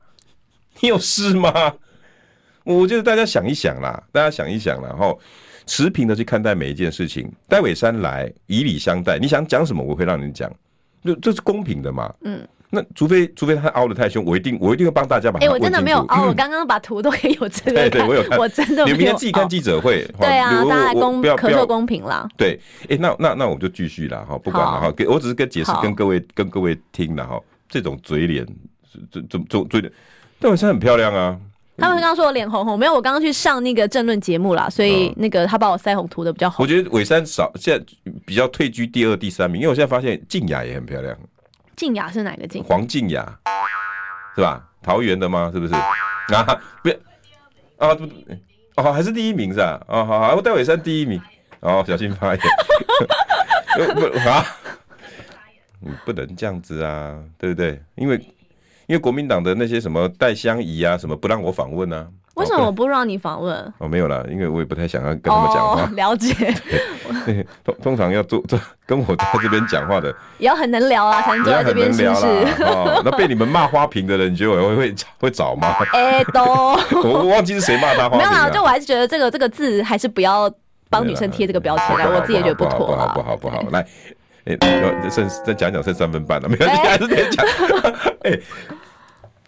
[0.81, 1.73] 你有事吗？
[2.63, 5.19] 我觉得大家想一想啦，大家想一想，然后。
[5.65, 10.51] 持平的去看待每一件事情，戴伟山来以礼相待，你想讲什么，我会让你讲，
[11.03, 12.11] 这这是公平的嘛？
[12.21, 15.39] 嗯，那除非除非他凹的太凶，我一定我一定会帮大家把。
[15.39, 17.73] 哎，我真的没有凹，我刚刚把图都给有这个。
[17.89, 18.85] 对对，我有看，我真的。
[18.85, 20.05] 你明天自己看记者会。
[20.19, 22.27] 对啊，大家来公可受公平啦。
[22.37, 28.45] 对，哎，那那那我就继续了哈，不管了哈，给我只是跟解释跟各位跟各位听了哈，这种嘴脸，
[29.11, 29.91] 这这这嘴脸，
[30.39, 31.39] 但我现在很漂亮啊。
[31.77, 36.63] 他们刚刚说我脸红红，没有，我刚刚去上那个政论节目啦，所以那个他把我腮红涂的比较红。
[36.63, 37.83] 我觉得伟山少，现在
[38.25, 41.17] 比较退居第二、第三名，因为我现在发现静雅也很漂亮。
[41.79, 42.61] 静雅是哪个静？
[42.65, 43.25] 黄静雅
[44.35, 44.61] 是吧？
[44.83, 45.49] 桃园的吗？
[45.53, 45.73] 是不是？
[45.73, 46.95] 啊， 不要
[47.77, 48.03] 啊，不
[48.75, 49.81] 哦，还是第一名是吧？
[49.87, 51.21] 哦，好好，我戴伟山第一名，
[51.61, 52.39] 哦，小心发言。
[53.95, 54.45] 不啊，
[55.79, 57.81] 你不能这样子啊，对不对？
[57.95, 58.21] 因为。
[58.89, 62.07] 因为国民党的那些什么戴相仪啊，什么不让我访问啊？
[62.33, 63.73] 为什么我不让你访问？
[63.77, 65.83] 哦，没有啦，因为我也不太想要跟他们讲话。
[65.83, 66.33] 哦、了解。
[67.63, 72.25] 通通常要做做跟我在这边讲话的，也要很能聊啊，才能坐在这边，是不是？
[72.63, 75.75] 哦，那被你们骂花瓶的人，你觉得我会会会找吗？
[75.93, 76.43] 哎、欸，都。
[77.01, 78.17] 我忘记是谁骂他花瓶了。
[78.17, 80.51] 没有啦，就我还是觉得这个这个字还是不要
[80.89, 82.87] 帮女生贴这个标签来，我自己也觉得不妥。
[82.87, 83.85] 不好不好不好，来，
[84.45, 84.57] 哎，
[85.09, 87.45] 剩再讲讲剩三分半了，没关系，还是得讲。
[88.23, 88.39] 哎。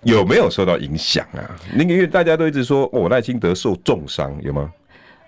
[0.04, 1.45] 有没有受到影响啊？
[1.76, 4.67] 那个因为大家都一直说，哦，赖清德受重伤，有吗？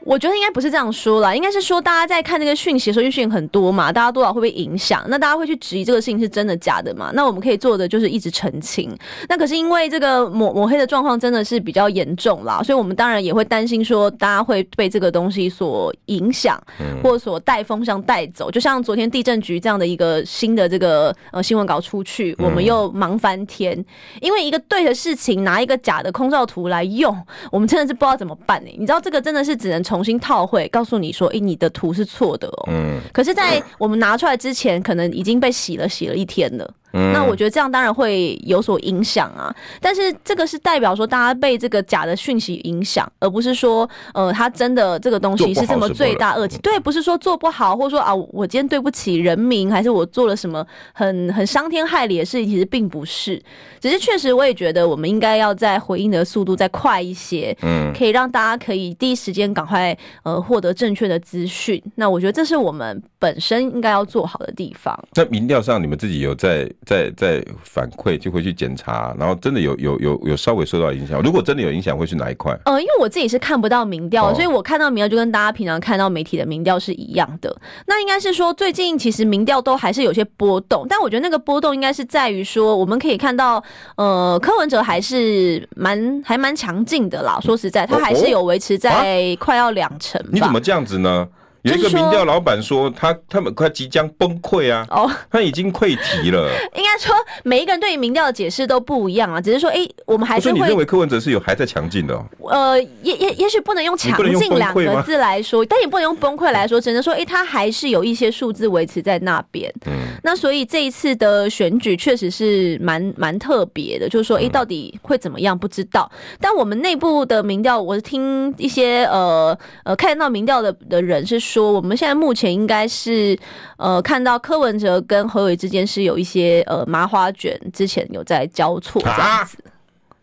[0.06, 5.02] 我觉得应该不是这样说啦，应该是说大家在看这个讯息的时候，因为讯息很多嘛，大家多少会被影响？
[5.08, 7.10] 那大家会去质疑这个事情是真的假的嘛？
[7.14, 8.94] 那我们可以做的就是一直澄清。
[9.30, 16.62] 那可是因为这个抹抹黑的状况真的是比较严重啦，所以我们当然也会担心说大家会被这个东西所影响，
[17.02, 18.52] 或者所带风向带走。
[18.52, 23.74] 就像昨天地震局这样的一个新的这个呃新闻稿出去，我们又忙翻天，
[24.20, 27.18] 因为一个对的事情拿一个假的空照图来用，
[27.50, 28.76] 我们真的是不知道怎么办呢、欸？
[28.78, 29.93] 你知道这个真的是只能从。
[29.94, 32.70] 重新套会，告诉你说，哎、欸，你的图是错的哦。
[32.72, 33.00] 嗯。
[33.14, 36.74] 可是，在我们拿出来之前，可能已经被洗了，洗了一天了。
[36.94, 46.60] 那我觉得这样当然会有所影响啊，但是这个是代表说大家被这个假的讯息影响，而不是说呃他真的这个东西是这么罪大恶极。
[46.60, 53.42] 对，不是说做不好，或者说啊我今天对不起人民，还是我做了什么很很伤天害理的事情，其实并不是。
[53.82, 61.82] 只是确实我也觉得我们应该要在回应的速度再快一些，嗯，可以让大家可以第一时间赶快呃获得正确的资讯。
[61.96, 64.98] 那我觉得这是我们本身应该要做好的地方。
[65.14, 66.70] 在民调上，你们自己有在？
[66.86, 71.22] 在在反馈就会去检查，然后真的有有有有稍微受到影响。
[71.22, 72.58] 如果真的有影响，会是哪一块？
[72.66, 77.56] 呃，因为我自己是看不到民调，所以我看到民调就跟大家平常看到媒体的民调是一样的。
[77.88, 83.64] 那应该是说，最近其实民调都还是有些波动，但我觉得那个波动应该是在于说，我们可以看到，
[83.96, 87.40] 呃，柯文哲还是蛮还蛮强劲的啦。
[87.42, 90.22] 说实在，他还是有维持在快要两成。
[90.32, 91.28] 你怎么这样子呢？
[91.64, 94.86] 有一个民调老板说，他他们快即将崩溃啊！
[94.90, 96.50] 哦，他已经溃堤了。
[96.76, 99.40] 应该说，每一个人对于民调的解释都不一样啊。
[99.40, 102.22] 只是说，哎，我们还是你认为柯文哲是有还在强劲的？
[102.50, 109.74] 呃，也也也许不能用强劲两个字来说，但也不能用崩溃来说，只能说，哎，他还是有一些数字维持在那边。
[109.86, 109.94] 嗯。
[110.24, 115.58] 那所以这一次的选举确实是蛮蛮特别的，就是说，哎，到底会怎么样？
[115.58, 116.12] 不知道。
[116.42, 121.72] 但我们内部的民调，我是听一些呃呃看到民调的的人是说。
[121.74, 123.38] 我们现在目前应该是
[123.78, 129.58] 呃看到柯文哲跟侯伟之间是有一些呃麻花卷，之前有在交错这样子。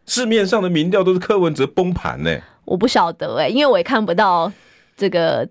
[0.06, 2.36] 市面上的民调都是柯文哲崩盘呢？
[2.64, 4.52] 我不晓得哎，因为我也看不到
[4.96, 5.48] 这个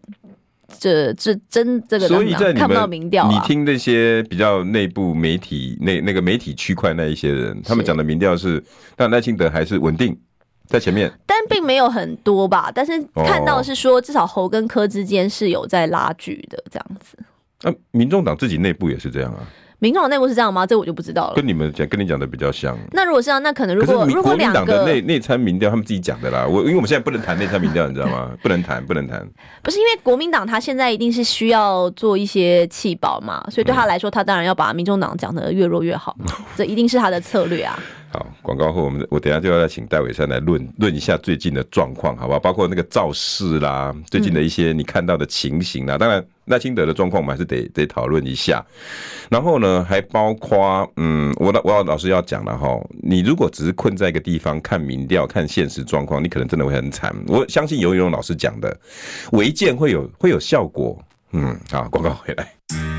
[0.77, 8.63] 这这真这个，所以在你们看不到民调，你听那些比较内部媒体那那个媒体区块那一些人，他们讲的民调是，
[8.95, 10.17] 但赖清德还是稳定。
[10.69, 12.71] 在前面，但并没有很多吧。
[12.73, 12.91] 但是
[13.25, 17.17] 看到是说，至少侯跟柯之间是有在拉锯的这样子。
[17.63, 19.39] 那、啊、民众党自己内部也是这样啊。
[19.79, 20.65] 民众党内部是这样吗？
[20.67, 21.33] 这我就不知道了。
[21.33, 22.77] 跟你们讲，跟你讲的比较像。
[22.91, 26.45] 那如果是这样，那可能如果如果两个的内内参民调，他们自己讲的啦。
[26.45, 28.29] 我因为我们现在不能谈内参民调， 你知道吗？
[28.43, 29.25] 不能谈，不能谈。
[29.63, 36.15] 不是因为国民党他现在一定是需要做一些弃保嘛，所以对他来说，他当然要把民众党讲的越弱越好，
[36.57, 37.79] 这一定是他的策略啊。
[38.11, 42.39] 好，广告后我们我等下就要再请戴伟山来论论一下最近的状况，好不好？
[42.39, 45.95] 包括那个造势啦，最近的一些你看到的情形啦。
[45.95, 48.65] 嗯、当然赖清德的状况我们还是得得讨论一下。
[49.29, 52.67] 然后呢，还包括嗯，我老我老师要讲了哈，
[53.03, 57.15] 你如果只是困在一个地方看民调、看现实状况，你可能真的会很惨。
[57.27, 58.75] 我相信游泳老师讲的
[59.33, 60.99] 违建会有会有效果。
[61.33, 62.98] 嗯，好，广告回来。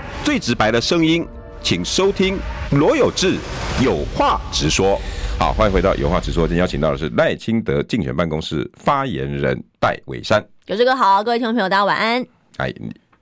[0.23, 1.27] 最直白的声音，
[1.63, 2.37] 请收听
[2.73, 3.37] 罗有志
[3.83, 4.99] 有话直说。
[5.39, 6.47] 好，欢迎回到有话直说。
[6.47, 10.45] 今天邀请到的是赖清德竞选办公室发言人戴伟山。
[10.67, 12.23] 有志哥好，各位听众朋友，大家晚安。
[12.57, 12.71] 哎，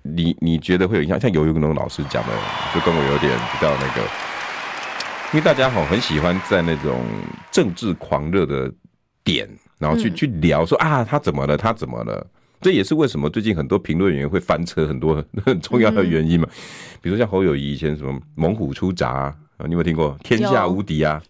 [0.01, 1.17] 你你觉得会有影响？
[1.17, 2.33] 像游泳龙老师讲的，
[2.75, 4.01] 就跟我有点比较那个，
[5.31, 6.99] 因为大家好很喜欢在那种
[7.49, 8.69] 政治狂热的
[9.23, 11.55] 点，然后去、嗯、去聊说啊，他怎么了？
[11.55, 12.27] 他怎么了？
[12.61, 16.47] 这也是为什么最近很多评论员会翻车很多 很重要的原因嘛。
[17.01, 20.17] 比如像侯友谊以前什么猛虎出闸啊，你有没有听过？
[20.23, 21.21] 天下无敌啊，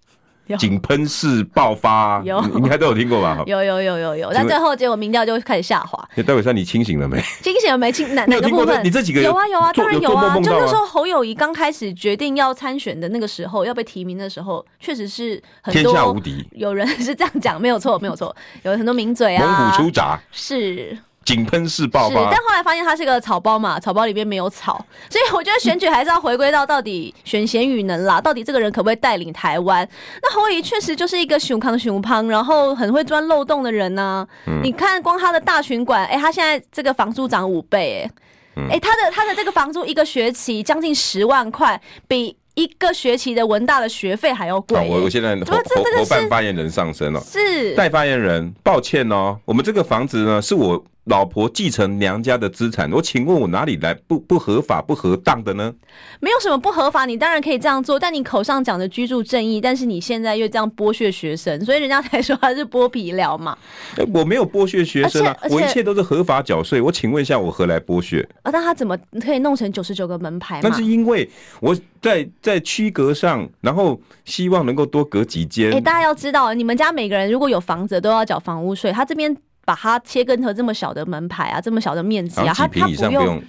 [0.57, 3.43] 井喷式爆发啊，有，你应该都有听过吧？
[3.45, 6.09] 有有有有有，但最后结果民调就开始下滑。
[6.25, 7.21] 戴伟山，你清醒了没？
[7.43, 7.91] 清醒了没？
[7.91, 8.83] 清哪哪 个部分？
[8.83, 10.35] 你这几个有啊有啊，当然有啊。
[10.39, 16.43] 就那时候侯友谊刚开始决定要参选的那个时候，要被提名的时候，确实是很多天下无敌。
[16.53, 20.97] 有人是这样讲，没有错没有错，有很多名嘴啊，猛虎出闸是。
[21.29, 29.87] 井喷式爆发，但后来发现它是个草包嘛，草包里面没有草， 所以我觉得选举还是要回归到到底选贤与能啦，到底这个人可不可以带领台湾？
[30.23, 34.27] 那侯友宜确实就是一个熊康熊胖，然后很会钻漏洞的人呢、啊。
[34.47, 38.11] 嗯、你看光他的大群馆，哎、欸，他现在这个房租涨五倍、欸，哎、
[38.55, 44.89] 嗯，哎、欸，他的他的这个房租一个学期将近十万块，比一个学期的文大的学费还要贵、欸。
[44.89, 50.83] 我我现在侯侯办发言人上升了，是代发言人，抱歉哦，我们这个房子呢是我。
[51.09, 55.73] 老婆继承娘家的资产，我请问我哪里来不不合法不合当的呢？
[56.19, 63.57] 没有什么不合法，你当然可以这样做，但你口上讲的居住正义，但是你现在又这样剥削学生，所以人家才说他是剥皮寮嘛。
[63.97, 66.79] 欸、 我没有剥削学生啊，我一切都是合法缴税。
[66.79, 68.21] 我请问一下，我何来剥削？
[68.43, 70.59] 啊，那他怎么可以弄成九十九个门牌？
[70.61, 71.27] 那是因为
[71.59, 75.71] 我在在区隔上，然后希望能够多隔几间。
[75.71, 78.91] 哎、欸，大家要知道，你们家每个人如果有房子，都要缴房屋税。
[78.91, 79.35] 他这边。
[79.69, 83.39] 把它切割成这么小的门牌啊，这么小的面积啊，它它不用，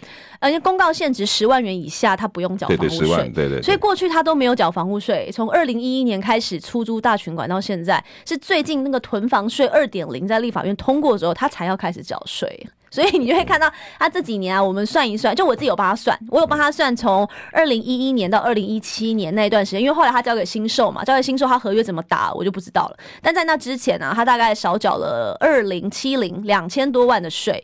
[0.41, 3.31] 而且公告限值十万元以下，他不用缴房屋税。
[3.35, 5.31] 对对，所以过去他都没有缴房屋税。
[5.33, 12.67] 从二零一一年开始出租大群馆到现在，是最近那个囤房税二点零在立法院通过之后，他才要开始缴税。
[12.93, 22.97] 所以你就会看到他这几年啊，我们算一算，就我自己有帮他算，我有帮他算从二零一一年到二零一七年那一段时间，因为后来他交给新售嘛，交给新售，他合约怎么打我就不知道了。
[23.23, 27.63] 但在那之前呢、啊，他大概少缴了二零七零两千多万的税，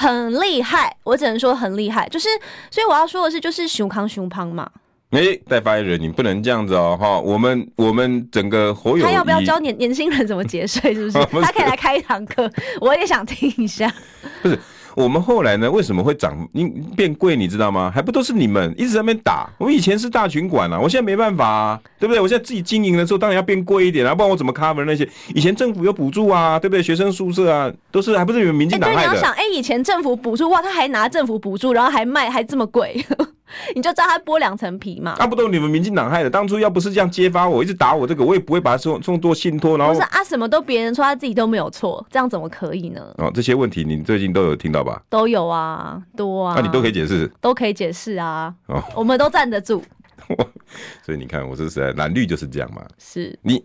[0.00, 2.08] 很厉害，我只能说很厉害。
[2.08, 2.26] 就是，
[2.70, 4.66] 所以我要说的是，就是熊康熊胖嘛。
[5.10, 7.20] 哎、欸，戴发言人，你不能这样子哦，哈！
[7.20, 10.94] 我们我们整个火友，他要不要教年年轻人怎么节税？
[10.94, 11.44] 是 不是？
[11.44, 13.92] 他可以来开一堂课，我也想听一下。
[14.40, 14.58] 不是，
[14.94, 15.70] 我们后来呢？
[15.70, 16.48] 为什么会涨？
[16.52, 17.90] 因变贵，你知道吗？
[17.94, 19.48] 还不都是你们一直在那边打？
[19.58, 22.20] 我们以前是大群管啊，我现在没办法啊，对不对？
[22.20, 25.08] 我现在自己经营的时候，当然要变贵一点啊，不然我怎么 cover 那些？
[25.34, 26.82] 以前政府有补助啊，对不对？
[26.82, 29.08] 学生宿舍啊，都是还不是你们民进党害的？
[29.08, 33.04] 对，你要想，哎，以前政府补助哇，他还拿政府补助，然后还卖，还这么贵。
[33.74, 35.16] 你就知道他剥两层皮嘛？
[35.18, 36.30] 啊，不都你们民进党害的？
[36.30, 39.76] 当初要不是这样揭发我，一直打我这个，我也不会把他送送做信托。
[39.76, 43.02] 然后不是啊，什么都别人说，他自己都没有错，这样怎么可以呢？
[43.18, 45.02] 哦，这些问题你最近都有听到吧？
[45.08, 46.54] 都有啊，多啊。
[46.54, 47.30] 那、啊、你都可以解释？
[47.40, 48.54] 都可以解释啊。
[48.66, 49.82] 哦，我们都站得住。
[51.02, 52.86] 所以你看，我是实在蓝绿就是这样嘛。
[52.98, 53.64] 是你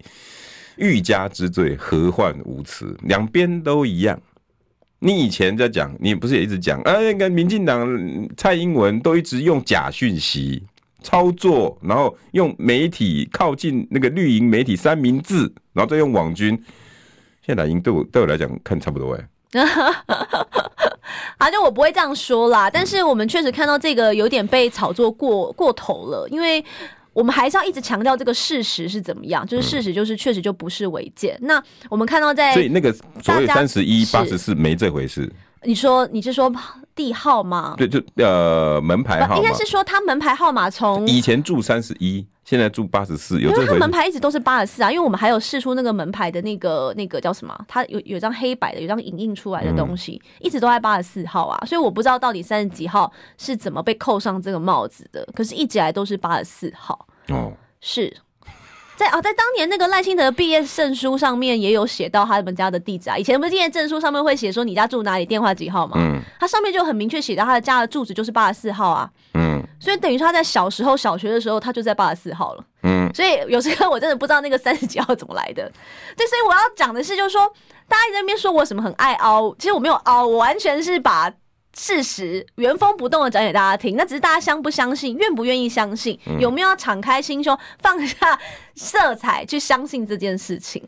[0.77, 2.97] 欲加之罪，何患无辞？
[3.03, 4.19] 两边都一样。
[4.99, 6.81] 你以前在讲，你不是也一直讲？
[6.81, 7.87] 哎、啊，那个民进党
[8.35, 10.63] 蔡英文都一直用假讯息，
[11.03, 15.41] 操作，然后用媒体靠近那个绿营媒体三明治，
[15.73, 16.59] 然后再用网军。
[17.45, 19.27] 现在蓝营对我对我来讲看差不多哎。
[21.37, 26.63] 啊，就我不会这样说啦，但是我们确实看到这个有点被炒作过过头了，因为
[27.13, 31.35] 我们还是要一直强调这个事实是怎么样，就是事实就是确实就不是违建。
[31.41, 35.31] 嗯、那我们看到在，所以那个所谓三十一八十四没这回事。
[35.63, 36.53] 你说你是说
[36.93, 37.75] 地号吗？
[37.77, 42.25] 对，就呃门牌号，应该是说他门牌号码从以前住三十一。
[42.45, 43.67] 现在住八十四，有这回事？
[43.67, 47.59] 因为他门牌一直都是八十四啊，因为我们还有试出那个门牌的那个那个叫什么？
[47.67, 57.07] 它有有张黑白的，有张影印出来的东西，嗯、一直都在八十四号啊，所以我不知道到底三十几号是怎么被扣上这个帽子的，可是一直来都是八十四号。
[57.29, 58.15] 哦，是。
[58.95, 63.17] 在啊，在当年那个赖清德毕业证书上面也有写到他们家的地址啊。
[63.17, 65.95] 以前不是毕业证书上面会写说你家住哪里，电话几号吗？
[65.97, 69.11] 嗯，他上面就很明确写到他的家的住址就是八十四号啊。
[69.33, 69.44] 嗯，
[69.79, 72.63] 所以等于说他在小时候小学的时候他就在八十四号了。
[72.83, 75.71] 嗯，所以有时候我真的不知道那个三十几号怎么来的。
[76.15, 77.51] 对，所以我要讲的是，就是说
[77.87, 81.31] 大家在那边说我什么很爱凹，其实我没有凹，我完全是把。
[81.77, 88.39] 事实原封不动的讲给大家听，那只是大家相不相信，愿不愿意相信，有没有要敞开心胸，放下
[88.75, 90.81] 色彩去相信这件事情？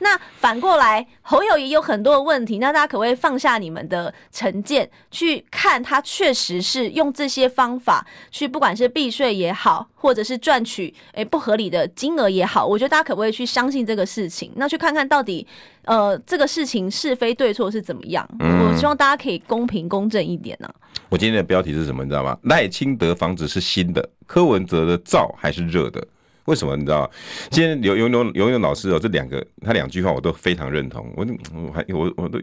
[0.00, 14.52] 那反过来，侯友谊有很多的问题，那大家可不可以放下你们的成见，去看他确实是用这些方法去，不管是避税也好，或者是赚取诶、欸、不合理的金额也好，我觉得大家可不可以去相信这个事情？
[14.56, 15.46] 那去看看到底
[15.84, 18.28] 呃这个事情是非对错是怎么样？
[18.40, 20.74] 我希望大家可以公平公正一点呢、啊。
[21.08, 22.02] 我今天的标题是什么？
[22.02, 22.36] 你知道吗？
[22.42, 26.04] 赖清德房子是新的，柯文哲的灶还是热的？
[26.46, 27.10] 为什么你知道？
[27.50, 31.12] 今天刘永永永永老师哦，这两个他两句话我都非常认同。
[31.16, 32.38] 我我还我我都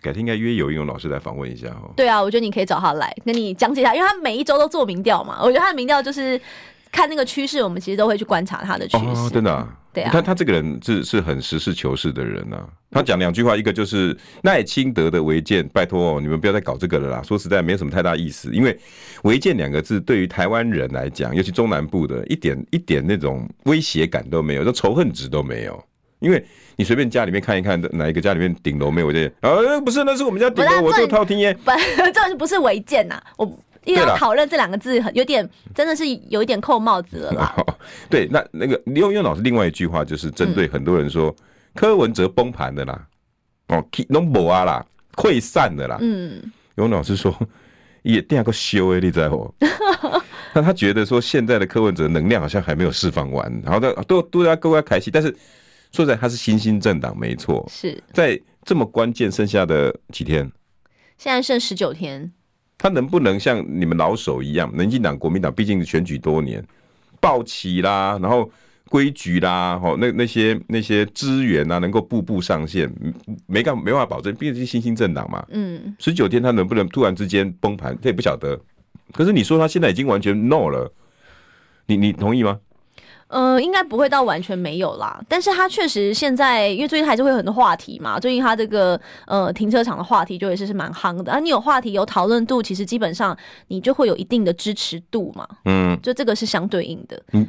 [0.00, 1.92] 改天应该约游泳老师来访问一下哦。
[1.96, 5.38] 对啊，我觉得你可以找他来跟你讲解一下，因为他每一周都做民调嘛。
[5.42, 6.40] 我觉得他的民调就是
[6.92, 9.04] 看那个趋势，我们其实都会去观察他的趋势。
[9.04, 9.76] 哦，真的啊。
[9.92, 12.68] 对啊，你看他这个人是是很实事求是的人呐、啊。
[12.92, 17.22] 他讲两句话，一个就是赖清德的违建，拜托哦，你们不要再搞这个了啦。
[17.24, 18.78] 说实在，没什么太大意思，因为
[19.24, 25.84] 违建两个字对于台湾人来讲，尤其中南部的，一点一点那种威胁感都没有，这仇恨值都没有。
[26.20, 26.44] 因为
[26.76, 29.32] 你随便家里面看一看，哪一个家里面顶楼没有违建？
[29.40, 31.52] 啊，不是，那是我们家顶楼，我做套厅耶。
[31.64, 31.72] 不，
[32.14, 33.58] 这不是违建呐，我。
[33.84, 37.56] 因为要讨论这两个字很，有点真的是有一点扣帽子了啦。
[38.10, 41.34] 对，那那个游泳老师另外一句话就是针对很多人说
[41.74, 43.06] 柯文哲崩盘的啦，
[43.68, 45.96] 哦，拢无啊啦，溃散的啦。
[46.00, 46.40] 嗯，
[46.76, 47.34] 游泳老师说
[48.02, 49.54] 也第二个修诶，你知道不？
[50.52, 55.30] 那他觉得说现在的柯文哲能量好像还没有释放完，然后都都都要各个开心，但是
[55.92, 60.50] 说实在他是新兴政党没错，是在这么关键剩下的几天，
[61.16, 62.32] 现在剩十九天。
[62.82, 66.64] 他能不能像你们老手一样，民进党、国民党毕竟选举多年，
[67.20, 68.50] 报喜啦，然后
[68.88, 72.90] 规矩啦，吼，那那些那些资源啊，能够步步上线，
[73.46, 75.44] 没干没办法保证，毕竟是新兴政党嘛。
[75.50, 78.58] 嗯，十九天他能不能突然之间崩盘，这也不晓得。
[79.12, 80.90] 可是你说他现在已经完全 no 了，
[81.84, 82.58] 你你同意吗？
[83.30, 88.18] 呃，应该不会到完全没有啦，但是他确实现在，因为最近还是会有很多话题嘛。
[88.18, 91.38] 最近他这个呃停车场的话题就也是是蛮夯的啊。
[91.38, 93.36] 你有话题有讨论度，其实基本上
[93.68, 95.46] 你就会有一定的支持度嘛。
[95.64, 97.22] 嗯，就这个是相对应的。
[97.32, 97.48] 嗯，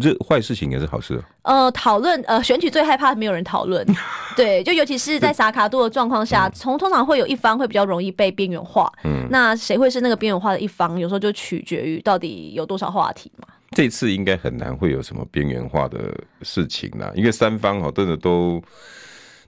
[0.00, 1.20] 这坏事情也是好事。
[1.42, 3.84] 呃，讨论呃选举最害怕没有人讨论，
[4.36, 8.88] 对，就尤其是在萨卡度的状况下，从通常会有一方会比较容易被边缘化。
[9.02, 10.96] 嗯，那谁会是那个边缘化的一方？
[10.96, 13.48] 有时候就取决于到底有多少话题嘛。
[13.74, 18.62] 这次应该很难会有什么边缘化的事情啦，因为三方真的都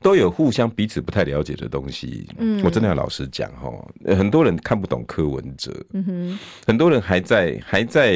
[0.01, 2.29] 都有互相彼此不太了解的东西。
[2.39, 3.71] 嗯，我真的要老实讲哈，
[4.17, 8.13] 很多人看不懂柯文哲，嗯哼，很多人还在还在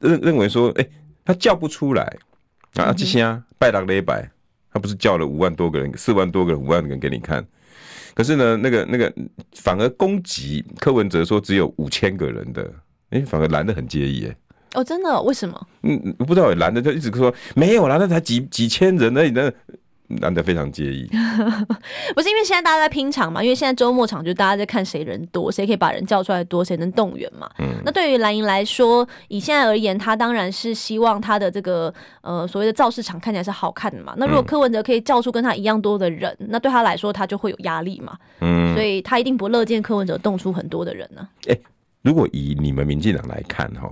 [0.00, 0.86] 认认为说，哎，
[1.24, 2.16] 他叫不出来。
[2.74, 4.28] 啊，这些啊，拜达雷拜，
[4.72, 7.46] 他不是叫了五万多个人，四万多个人，五万个人给你看，
[8.14, 9.14] 可是呢，那个那个
[9.52, 12.68] 反而攻击柯文哲说只有五千个人的，
[13.10, 14.36] 哎，反而蓝的很介意，哎。
[14.74, 15.22] 哦，真的？
[15.22, 15.66] 为什么？
[15.82, 16.52] 嗯，不知道。
[16.54, 19.50] 男的就一直说没有啦，那才几几千人而已，那
[20.08, 21.08] 男的非常介意。
[22.14, 23.42] 不是因为现在大家在拼场嘛？
[23.42, 27.50] 因为现在周末场就大家在看谁人多，谁可以把人叫出来多，谁能动员嘛。
[27.58, 27.68] 嗯。
[27.84, 34.14] 那对于蓝营来说，以现在而言，他当然是希望他的这个呃所谓的造势场看起来是好看的嘛。
[34.18, 38.16] 那如果柯文哲可以叫出跟他一样多的人，嗯、那对他来说他就会有压力嘛。
[38.40, 38.74] 嗯。
[38.74, 41.48] 所以他一定不乐见柯文哲动出很多的人呢、啊。
[41.48, 41.60] 哎、欸，
[42.02, 43.88] 如果以你们民进党来看哈。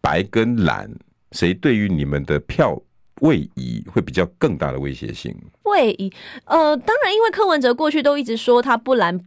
[0.00, 0.90] 白跟蓝，
[1.32, 2.80] 谁对于你们的票
[3.20, 5.34] 位移会比较更大的威胁性？
[5.64, 6.12] 位移，
[6.44, 9.18] 呃，当然，因为柯文哲过去都一直说他不蓝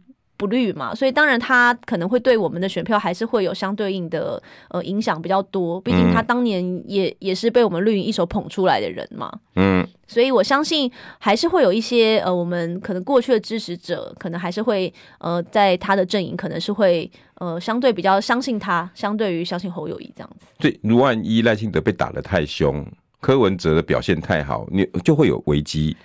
[0.42, 5.80] 不绿嘛，所以当然他可能会对我们的选票还是会有相对应的呃影响比较多。
[5.80, 9.32] 毕竟他当年也、也是被我们绿营一手捧出来的人嘛。
[9.54, 10.90] 嗯，所以我相信
[11.20, 20.46] 还是会有一些呃，我们可能过去的支持者，可能还是会呃，在他的阵营可能是会呃相对比较相信他，相对于相信侯友宜这样子。
[20.58, 22.84] 对，如万一赖清德被打得太凶，
[23.20, 25.96] 柯文哲的表现太好，你就会有危机。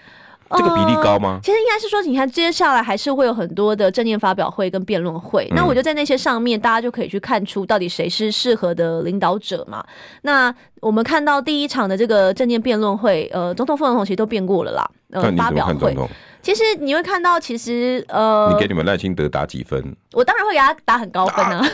[0.56, 1.36] 这个比例高吗？
[1.36, 5.48] 呃，其实应该是说，你看接下来还是会有很多的政见发表会跟辩论会。
[5.52, 5.56] 嗯。
[5.56, 9.84] 那我觉得在那些上面，大家就可以去看出到底谁是适合的领导者嘛。
[10.22, 14.90] 那我们看到第一场的这个政见辩论会，呃，总统副总统其实都变过了啦。
[15.12, 15.96] 呃，发表会。
[16.42, 19.96] 其实你会看到，其实呃，你给你们赖清德打几分？
[20.14, 21.66] 我当然会给他打很高分啊！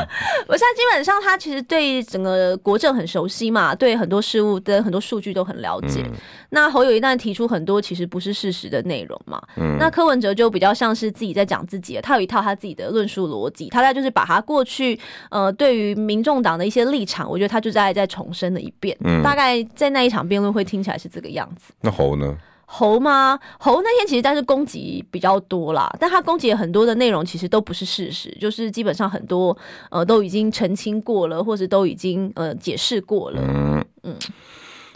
[0.48, 6.02] 我现在基本上他其实对整个国政很熟悉嘛，对很多事物的很多数据都很了解。
[6.04, 6.12] 嗯、
[6.50, 9.40] 那侯友一旦提出很多其实不是事实的内容嘛。
[9.56, 9.76] 嗯。
[9.78, 14.98] 那柯文哲就比较像是自己在讲自己的，他有一套他自己的论述逻辑，他在就是把他过去
[15.30, 18.96] 呃对于民众党的一些立场，我觉得他就在再重申了一遍。
[19.04, 19.22] 嗯。
[19.22, 21.72] 大概在那一场辩论会听起来是这个样子。
[21.80, 22.36] 那侯呢？
[22.72, 23.36] 侯吗？
[23.58, 29.56] 猴那天其实但是攻击比较多啦，但他攻击很多的内容其实都不是事实，就是基本上很多
[29.90, 33.42] 呃都已经澄清过了，或者都已经呃解释过了。
[34.04, 34.16] 嗯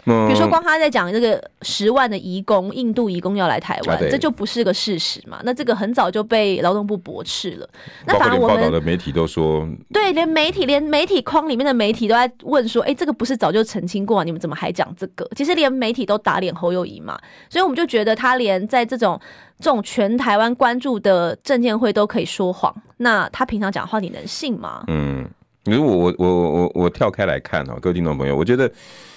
[0.05, 0.27] 嗯。
[0.27, 5.39] 比如说，光他在讲这个十万的移工，印度移工要来台湾，啊，这就不是个事实嘛？
[5.43, 7.69] 那这个很早就被劳动部驳斥了。
[8.05, 14.23] 那反而我们报道的媒体都说，对，连媒体，连媒体框里面的媒体都在问说，哎，这个不是早就澄清过啊？
[14.23, 15.27] 你们怎么还讲这个？
[15.35, 19.19] 其实连媒体都打脸侯友谊嘛，所以我们就觉得他连在这种
[19.59, 24.83] 这种全台湾关注的政见会都可以说谎，那他平常讲话你能信吗？
[24.87, 25.27] 嗯，
[25.65, 28.71] 如果我我我我我跳开来看哦，各位听众朋友，我觉得。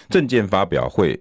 [0.09, 1.19] 政见发表会，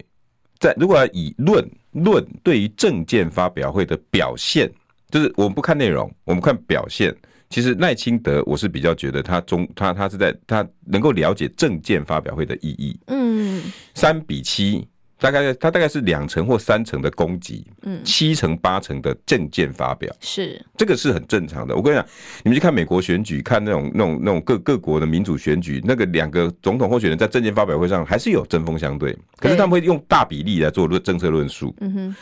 [0.59, 4.71] 在如果要以论论对于政见发表会的表现，
[5.09, 7.15] 就是我们不看内容，我们看表现。
[7.49, 12.99] 其实赖清德，我是比较觉得他中他他是在他能够了解政见发表会的意义。
[13.07, 13.63] 嗯，
[13.93, 14.85] 三比七。
[15.20, 20.63] 大概他大概是两成或三成的攻击，嗯，七成八成的政见发表，是。
[20.78, 21.76] 这个是很正常的。
[21.76, 22.05] 我跟你讲，
[22.43, 31.76] 你们去看美国选举，看那种那种那种各各国的民主选举，那个两个总统候选人在政见发表会上还是有针锋相对，可是他们会用大比例来做论政策论述。
[31.82, 32.15] 嗯哼，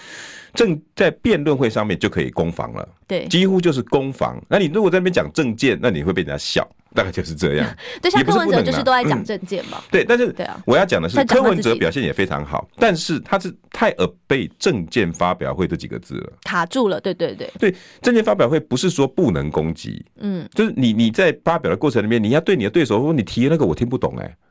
[0.55, 4.41] 政在辩论会上面就可以攻防了，对，几乎就是攻防。
[4.49, 6.67] 那你如果在那边讲政见，那你会被人家笑。
[6.95, 9.83] 大概就是这样， 对，像柯文哲就是都在讲政见嘛。
[9.91, 16.97] 对，但是对啊，我要讲的是柯文哲表现也非常好，但是他是太耳背政见发表会这几个字了，卡住了。
[17.01, 24.44] 对对对，对，政见发表会不是说不能攻击，嗯，就是你你在发表的过程里面，你要对你的对手说，你提的那个我听不懂，哎，你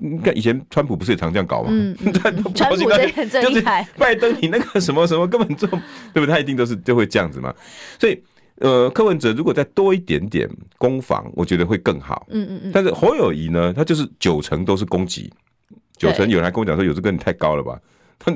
[0.00, 1.68] 你看以前川普不是也常这样搞吗？
[1.70, 2.64] 嗯， 川普这
[3.12, 5.78] 很 厉害，拜登你那个什么什么根本就对
[6.14, 6.26] 不对？
[6.26, 7.54] 他一定都是就会这样子嘛，
[7.98, 8.22] 所以。
[8.56, 12.28] 呃，柯文哲如果再多一点点攻防，我觉得会更好。
[12.30, 12.70] 嗯嗯嗯。
[12.72, 15.32] 但是侯友宜呢，他就是九成都是攻击，
[15.96, 17.80] 九成有人还跟我讲说，有这个你太高了吧？
[18.20, 18.32] 他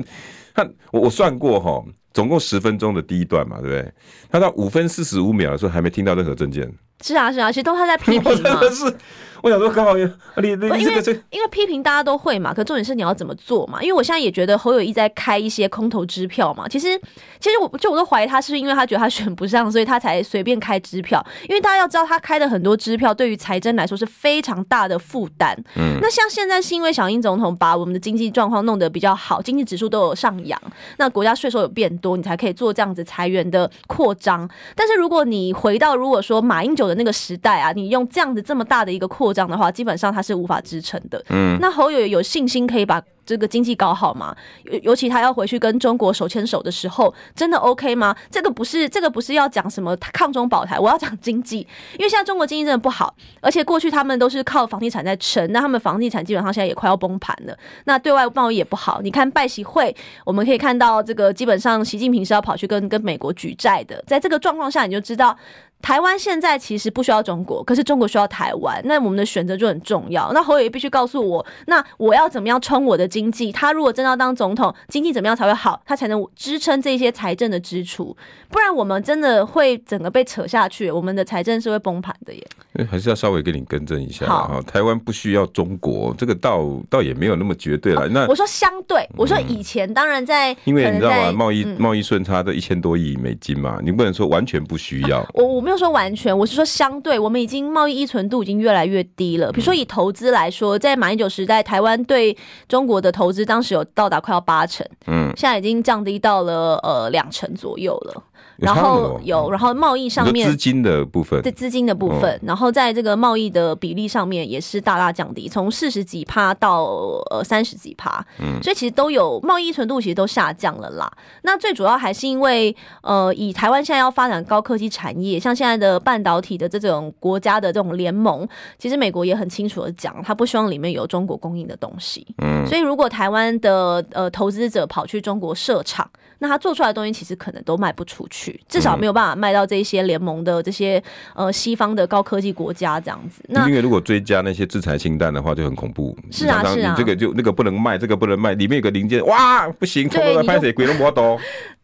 [0.53, 1.81] 他我我算过哈，
[2.13, 3.93] 总共十分钟的第一段嘛，对不对？
[4.29, 6.69] 他到五分四十五秒的时候还没听到任何政见。
[7.01, 8.49] 是啊是啊，其实都他在批评嘛。
[8.59, 8.97] 真的是。
[9.43, 10.03] 我想说，刚好你
[10.37, 13.79] 你这个因为因为批评大家都会嘛，可重点是你要怎么做嘛？
[13.83, 16.67] 因为我现在也觉得侯友谊在开一些空头支票嘛。
[16.67, 16.99] 其实
[17.39, 21.23] 其实我就我都怀疑他是不是因为他觉得他选不上， 所以他才随便开支票。
[21.47, 25.55] 因为大家要知道，他开的很多支票对于财政来说是非常大的负担。
[25.75, 30.59] 嗯，那像现在是因为小英总统把我们的经济状况弄得比较好，经济指数都有上扬，
[30.97, 34.49] 那国家税收有变多，你才可以做这样子裁员的扩张。
[34.75, 41.23] 但是如果你回到如果说马英九的那个时代啊，你用这样子这么大的一个扩张的话，基本上它是无法支撑的。
[41.29, 44.33] 嗯，那侯友有信心可以把这个经济搞好吗？
[44.63, 48.15] 尤尤其他要回去跟中国手牵手的时候，真的 OK 吗？
[48.31, 51.59] 这个不是这个不是要讲什么抗中保台，我要讲经济，
[51.97, 57.57] 因为现在中国经济真的不好，而且过去他们都是靠房地产在撑，那他们房地产基本上现在也快要崩盘了。
[57.83, 65.37] 那对外贸易也不好，你看拜习会，我们可以看到这个基本上习近平是要跑去跟跟美国举债的，在这个状况下，你就知道。
[65.81, 70.33] 台湾现在其实不需要中国，可是中国需要台湾，那我们的选择就很重要。
[70.33, 73.51] 那侯友宜必须告诉我，那我要怎么样冲我的经济？
[73.51, 75.79] 他如果真的要当总统，经济怎么样才会好？
[75.85, 78.15] 他才能支撑这些财政的支出？
[78.49, 82.47] 不然我们真的会整个被扯下去，我们的财政是会崩盘的耶。
[82.89, 88.01] 还是要稍微给你更正一下啊，台湾不需要中国，这个倒倒也没有那么绝对了。
[88.01, 91.31] 哦、那我说相对，我说以前当然在，因为你知道吗？
[91.31, 95.23] 贸易贸易顺差都一千多亿美金嘛，你不能说完全不需要。
[95.35, 95.66] 我我。
[95.67, 99.51] 没有说完全，我是说相对，我们已经贸易依存度已经越来越低了。
[99.51, 102.37] 比如说以投资来说，在马英九时代，台湾对
[102.69, 108.23] 中国的投资当时有到达快要八成，嗯，现在已经降低到了呃两成左右了。
[108.55, 116.85] 然后有，然后贸易上面资金的部分，对资金的部分，然后在这个贸易的比例上面也是大大降低，从四十几趴到
[117.29, 121.11] 呃三十几趴，嗯，所以其实都有贸易存度其实都下降了啦。
[121.43, 128.47] 那最主要还是因为呃，以台湾现在要发展高科技产业，像现在的半导体的这种国家的这种联盟，
[128.77, 136.07] 其实美国也很清楚的讲，他不希望里面有中国供应的东西，嗯，所以如果台湾的呃投资者跑去中国设厂，
[136.39, 141.01] 那他做出来的东西其实可能都卖不出去，至少没有办法卖到这些联盟的这些
[141.33, 143.41] 呃西方的高科技国家这样子。
[143.47, 146.15] 那因为如果追加那些制裁清单的话，就很恐怖。
[146.31, 151.39] 是啊是啊，这个就那个不能卖，这个不能卖，里面有个零件，哇，不行，偷偷拍谁鬼都摸到。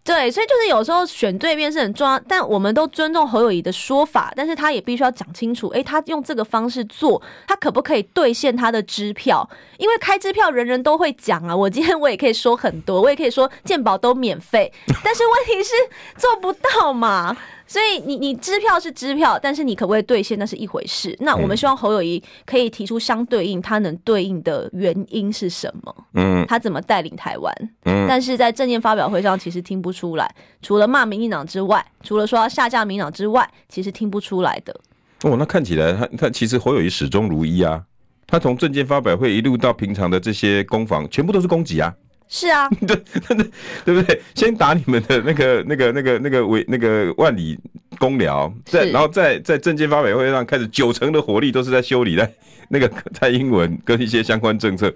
[0.06, 9.50] 对，所以就是有时候选对面是很重要，但我们都尊重侯友宜的说法，但是他也必须要讲清楚，诶，他用这个方式做，他可不可以兑现他的支票？
[9.78, 14.72] 因为开支票人人都会讲啊，我今天我也可以说很多，我也可以说健保都免费，
[15.04, 15.72] 但是问题是
[16.18, 17.38] 做不到嘛。
[17.74, 21.18] 所以你你支票是支票，但是你可不可以兑现那是一回事。
[21.22, 25.96] 那我们希望侯友谊可以提出相对应，他能对应的原因是什么？
[26.14, 27.52] 嗯，他怎么带领台湾？
[27.86, 34.80] 嗯，但是在政见发表会上其实听不出来，除了骂民进党之外，除了说要下架民党之外，其实听不出来的。
[35.24, 37.82] 哦，那看起来他他其实侯友谊始终如一啊，
[38.28, 41.92] 他从政见发表会一路到平常的这些攻防，全部都是攻击啊。
[42.36, 43.52] 是啊， 对对对，
[43.86, 44.22] 对不对？
[44.34, 47.56] 先打你们的那个、那个、那个、那个为那个万里
[48.00, 52.34] 公寮，在然后在在政见发表会上开始九成的火力都是在修理在
[52.70, 54.92] 那个蔡英文跟一些相关政策，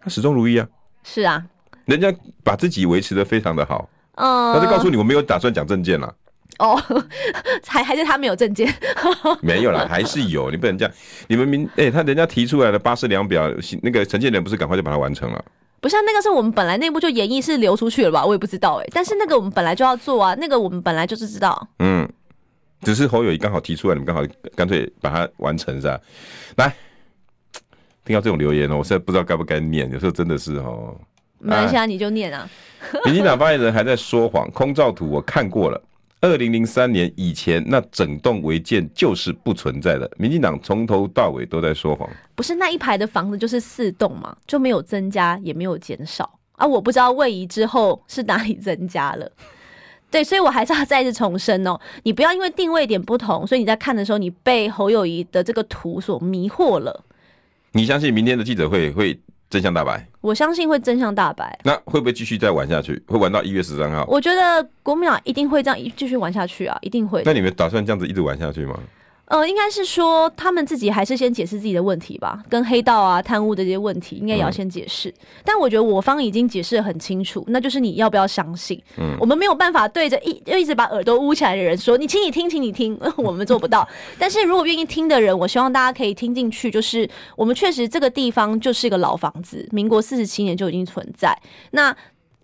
[0.00, 0.64] 他始终如一啊。
[1.02, 1.44] 是啊，
[1.86, 2.14] 人家
[2.44, 6.14] 把自己维持的非常的好，嗯，他就告诉你我没有打算讲政见了。
[6.60, 6.80] 哦，
[7.66, 8.72] 还还是他没有政见？
[9.42, 10.52] 没有啦，还是有。
[10.52, 10.94] 你不能这样，
[11.26, 15.44] 你们明哎，他人家提出来的八四两表，那个陈建仁不是赶快就把它完成了？
[15.80, 18.24] 不像那个是我们本来内部就演绎是流出去了吧？
[18.24, 18.90] 我也不知道哎、欸。
[18.92, 21.68] 但是那个我们本来就要做啊，那个我们本来就是知道。
[21.78, 22.08] 嗯，
[22.82, 24.22] 只是侯友谊刚好提出来，你们刚好
[24.56, 26.00] 干脆把它完成是吧？
[26.56, 26.74] 来，
[28.04, 30.96] 听到这种留言哦，我现在不知道该不该念，有时候真的是哦。
[31.40, 32.48] 没关系啊，你就念啊。
[33.06, 35.80] 民进党发言人还在说谎，空照图我看过了。
[36.20, 40.10] 二零零三年以前，那整栋违建就是不存在的。
[40.16, 42.10] 民进党从头到尾都在说谎。
[42.34, 46.66] 不是那一排的房子就是四栋嘛，就没有增加也没有减少啊！
[46.66, 49.30] 我不知道位移之后是哪里增加了。
[50.10, 57.04] 对，所以我还是要再次重申哦，你不要因为定位点不同，所以你在看的时候你被侯友谊的这个图所迷惑了。
[57.72, 59.20] 你相信明天的记者会会？
[59.50, 61.58] 真相大白，我相信会真相大白。
[61.64, 63.02] 那会不会继续再玩下去？
[63.06, 64.04] 会玩到一月十三号？
[64.06, 67.22] 我觉得国民党一定会这样继续玩下去啊，一定会。
[67.24, 68.78] 那你们打算这样子一直玩下去吗？
[69.28, 75.08] 呃，应该是说他们自己还是先解释自己的问题吧，跟黑道啊、贪污的这些问题，应该也要先解释。
[75.10, 75.14] 嗯、
[75.44, 78.82] 但我觉得我方已经解释得很清楚，那就是你要不要相信？
[78.96, 83.86] 嗯，我们没有办法对着一一直把耳朵捂起来的人说，你请你听，请你听， 我们做不到。
[84.18, 91.38] 但是如果愿意听的人，我希望大家可以听进去，就是我们确实这个地方就是一个老房子，民国四十七年就已经存在。
[91.72, 91.94] 那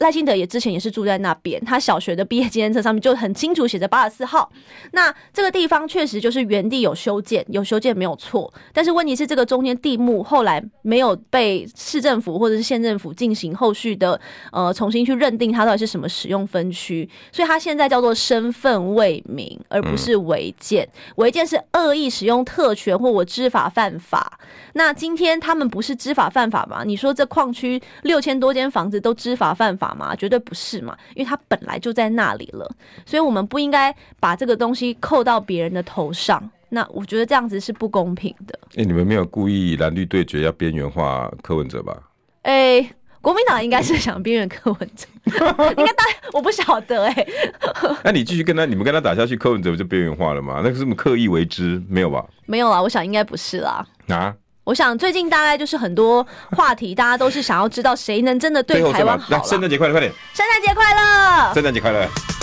[0.05, 4.53] 赖清德也之前也是住在那边，他小学的毕业纪念册上面就很清楚写着八十四号。
[4.93, 8.53] 那这个地方确实就是原地有修建，有修建没有错。
[8.75, 14.21] 但是问题是，这个中间地目后来没有被市政府或者是县政府进行后续的
[14.53, 20.87] 呃重新去认定它到底是什么使用分区，所以它现在叫做身份未明，而不是违建。
[21.17, 24.39] 违建是恶意使用特权或我知法犯法。
[24.75, 26.83] 那今天他们不是知法犯法吗？
[26.85, 30.15] 你说这矿区六千多间房子都知法犯法吗？
[30.17, 32.71] 绝对不是嘛，因为它本来就在那里了，
[33.07, 36.51] 所以我们不应该把这个东西扣到别人的头上。
[36.69, 38.59] 那我觉得这样子是不公平的。
[38.71, 41.97] 哎、欸，你们没有故意蓝绿对决要边缘化柯文哲吧？
[42.43, 45.07] 哎、欸，国民党应该是想边缘柯文哲，
[45.79, 47.55] 应该大我不晓得哎、欸。
[48.03, 50.63] 那你继续跟他，你们跟他打下去，柯文哲不就边缘化了吗？
[50.65, 51.81] 那个是不是刻意为之？
[51.89, 52.27] 没有吧？
[52.47, 53.87] 没有啊，我想应该不是啦。
[54.09, 54.35] 啊？
[54.65, 59.37] 我想最近大概就是很多话题，大家都是想要知道谁能真的对台湾好。
[59.37, 60.11] 来，圣诞节快乐，快点！
[60.35, 61.55] 圣诞节快乐！
[61.55, 62.34] 圣诞节快乐！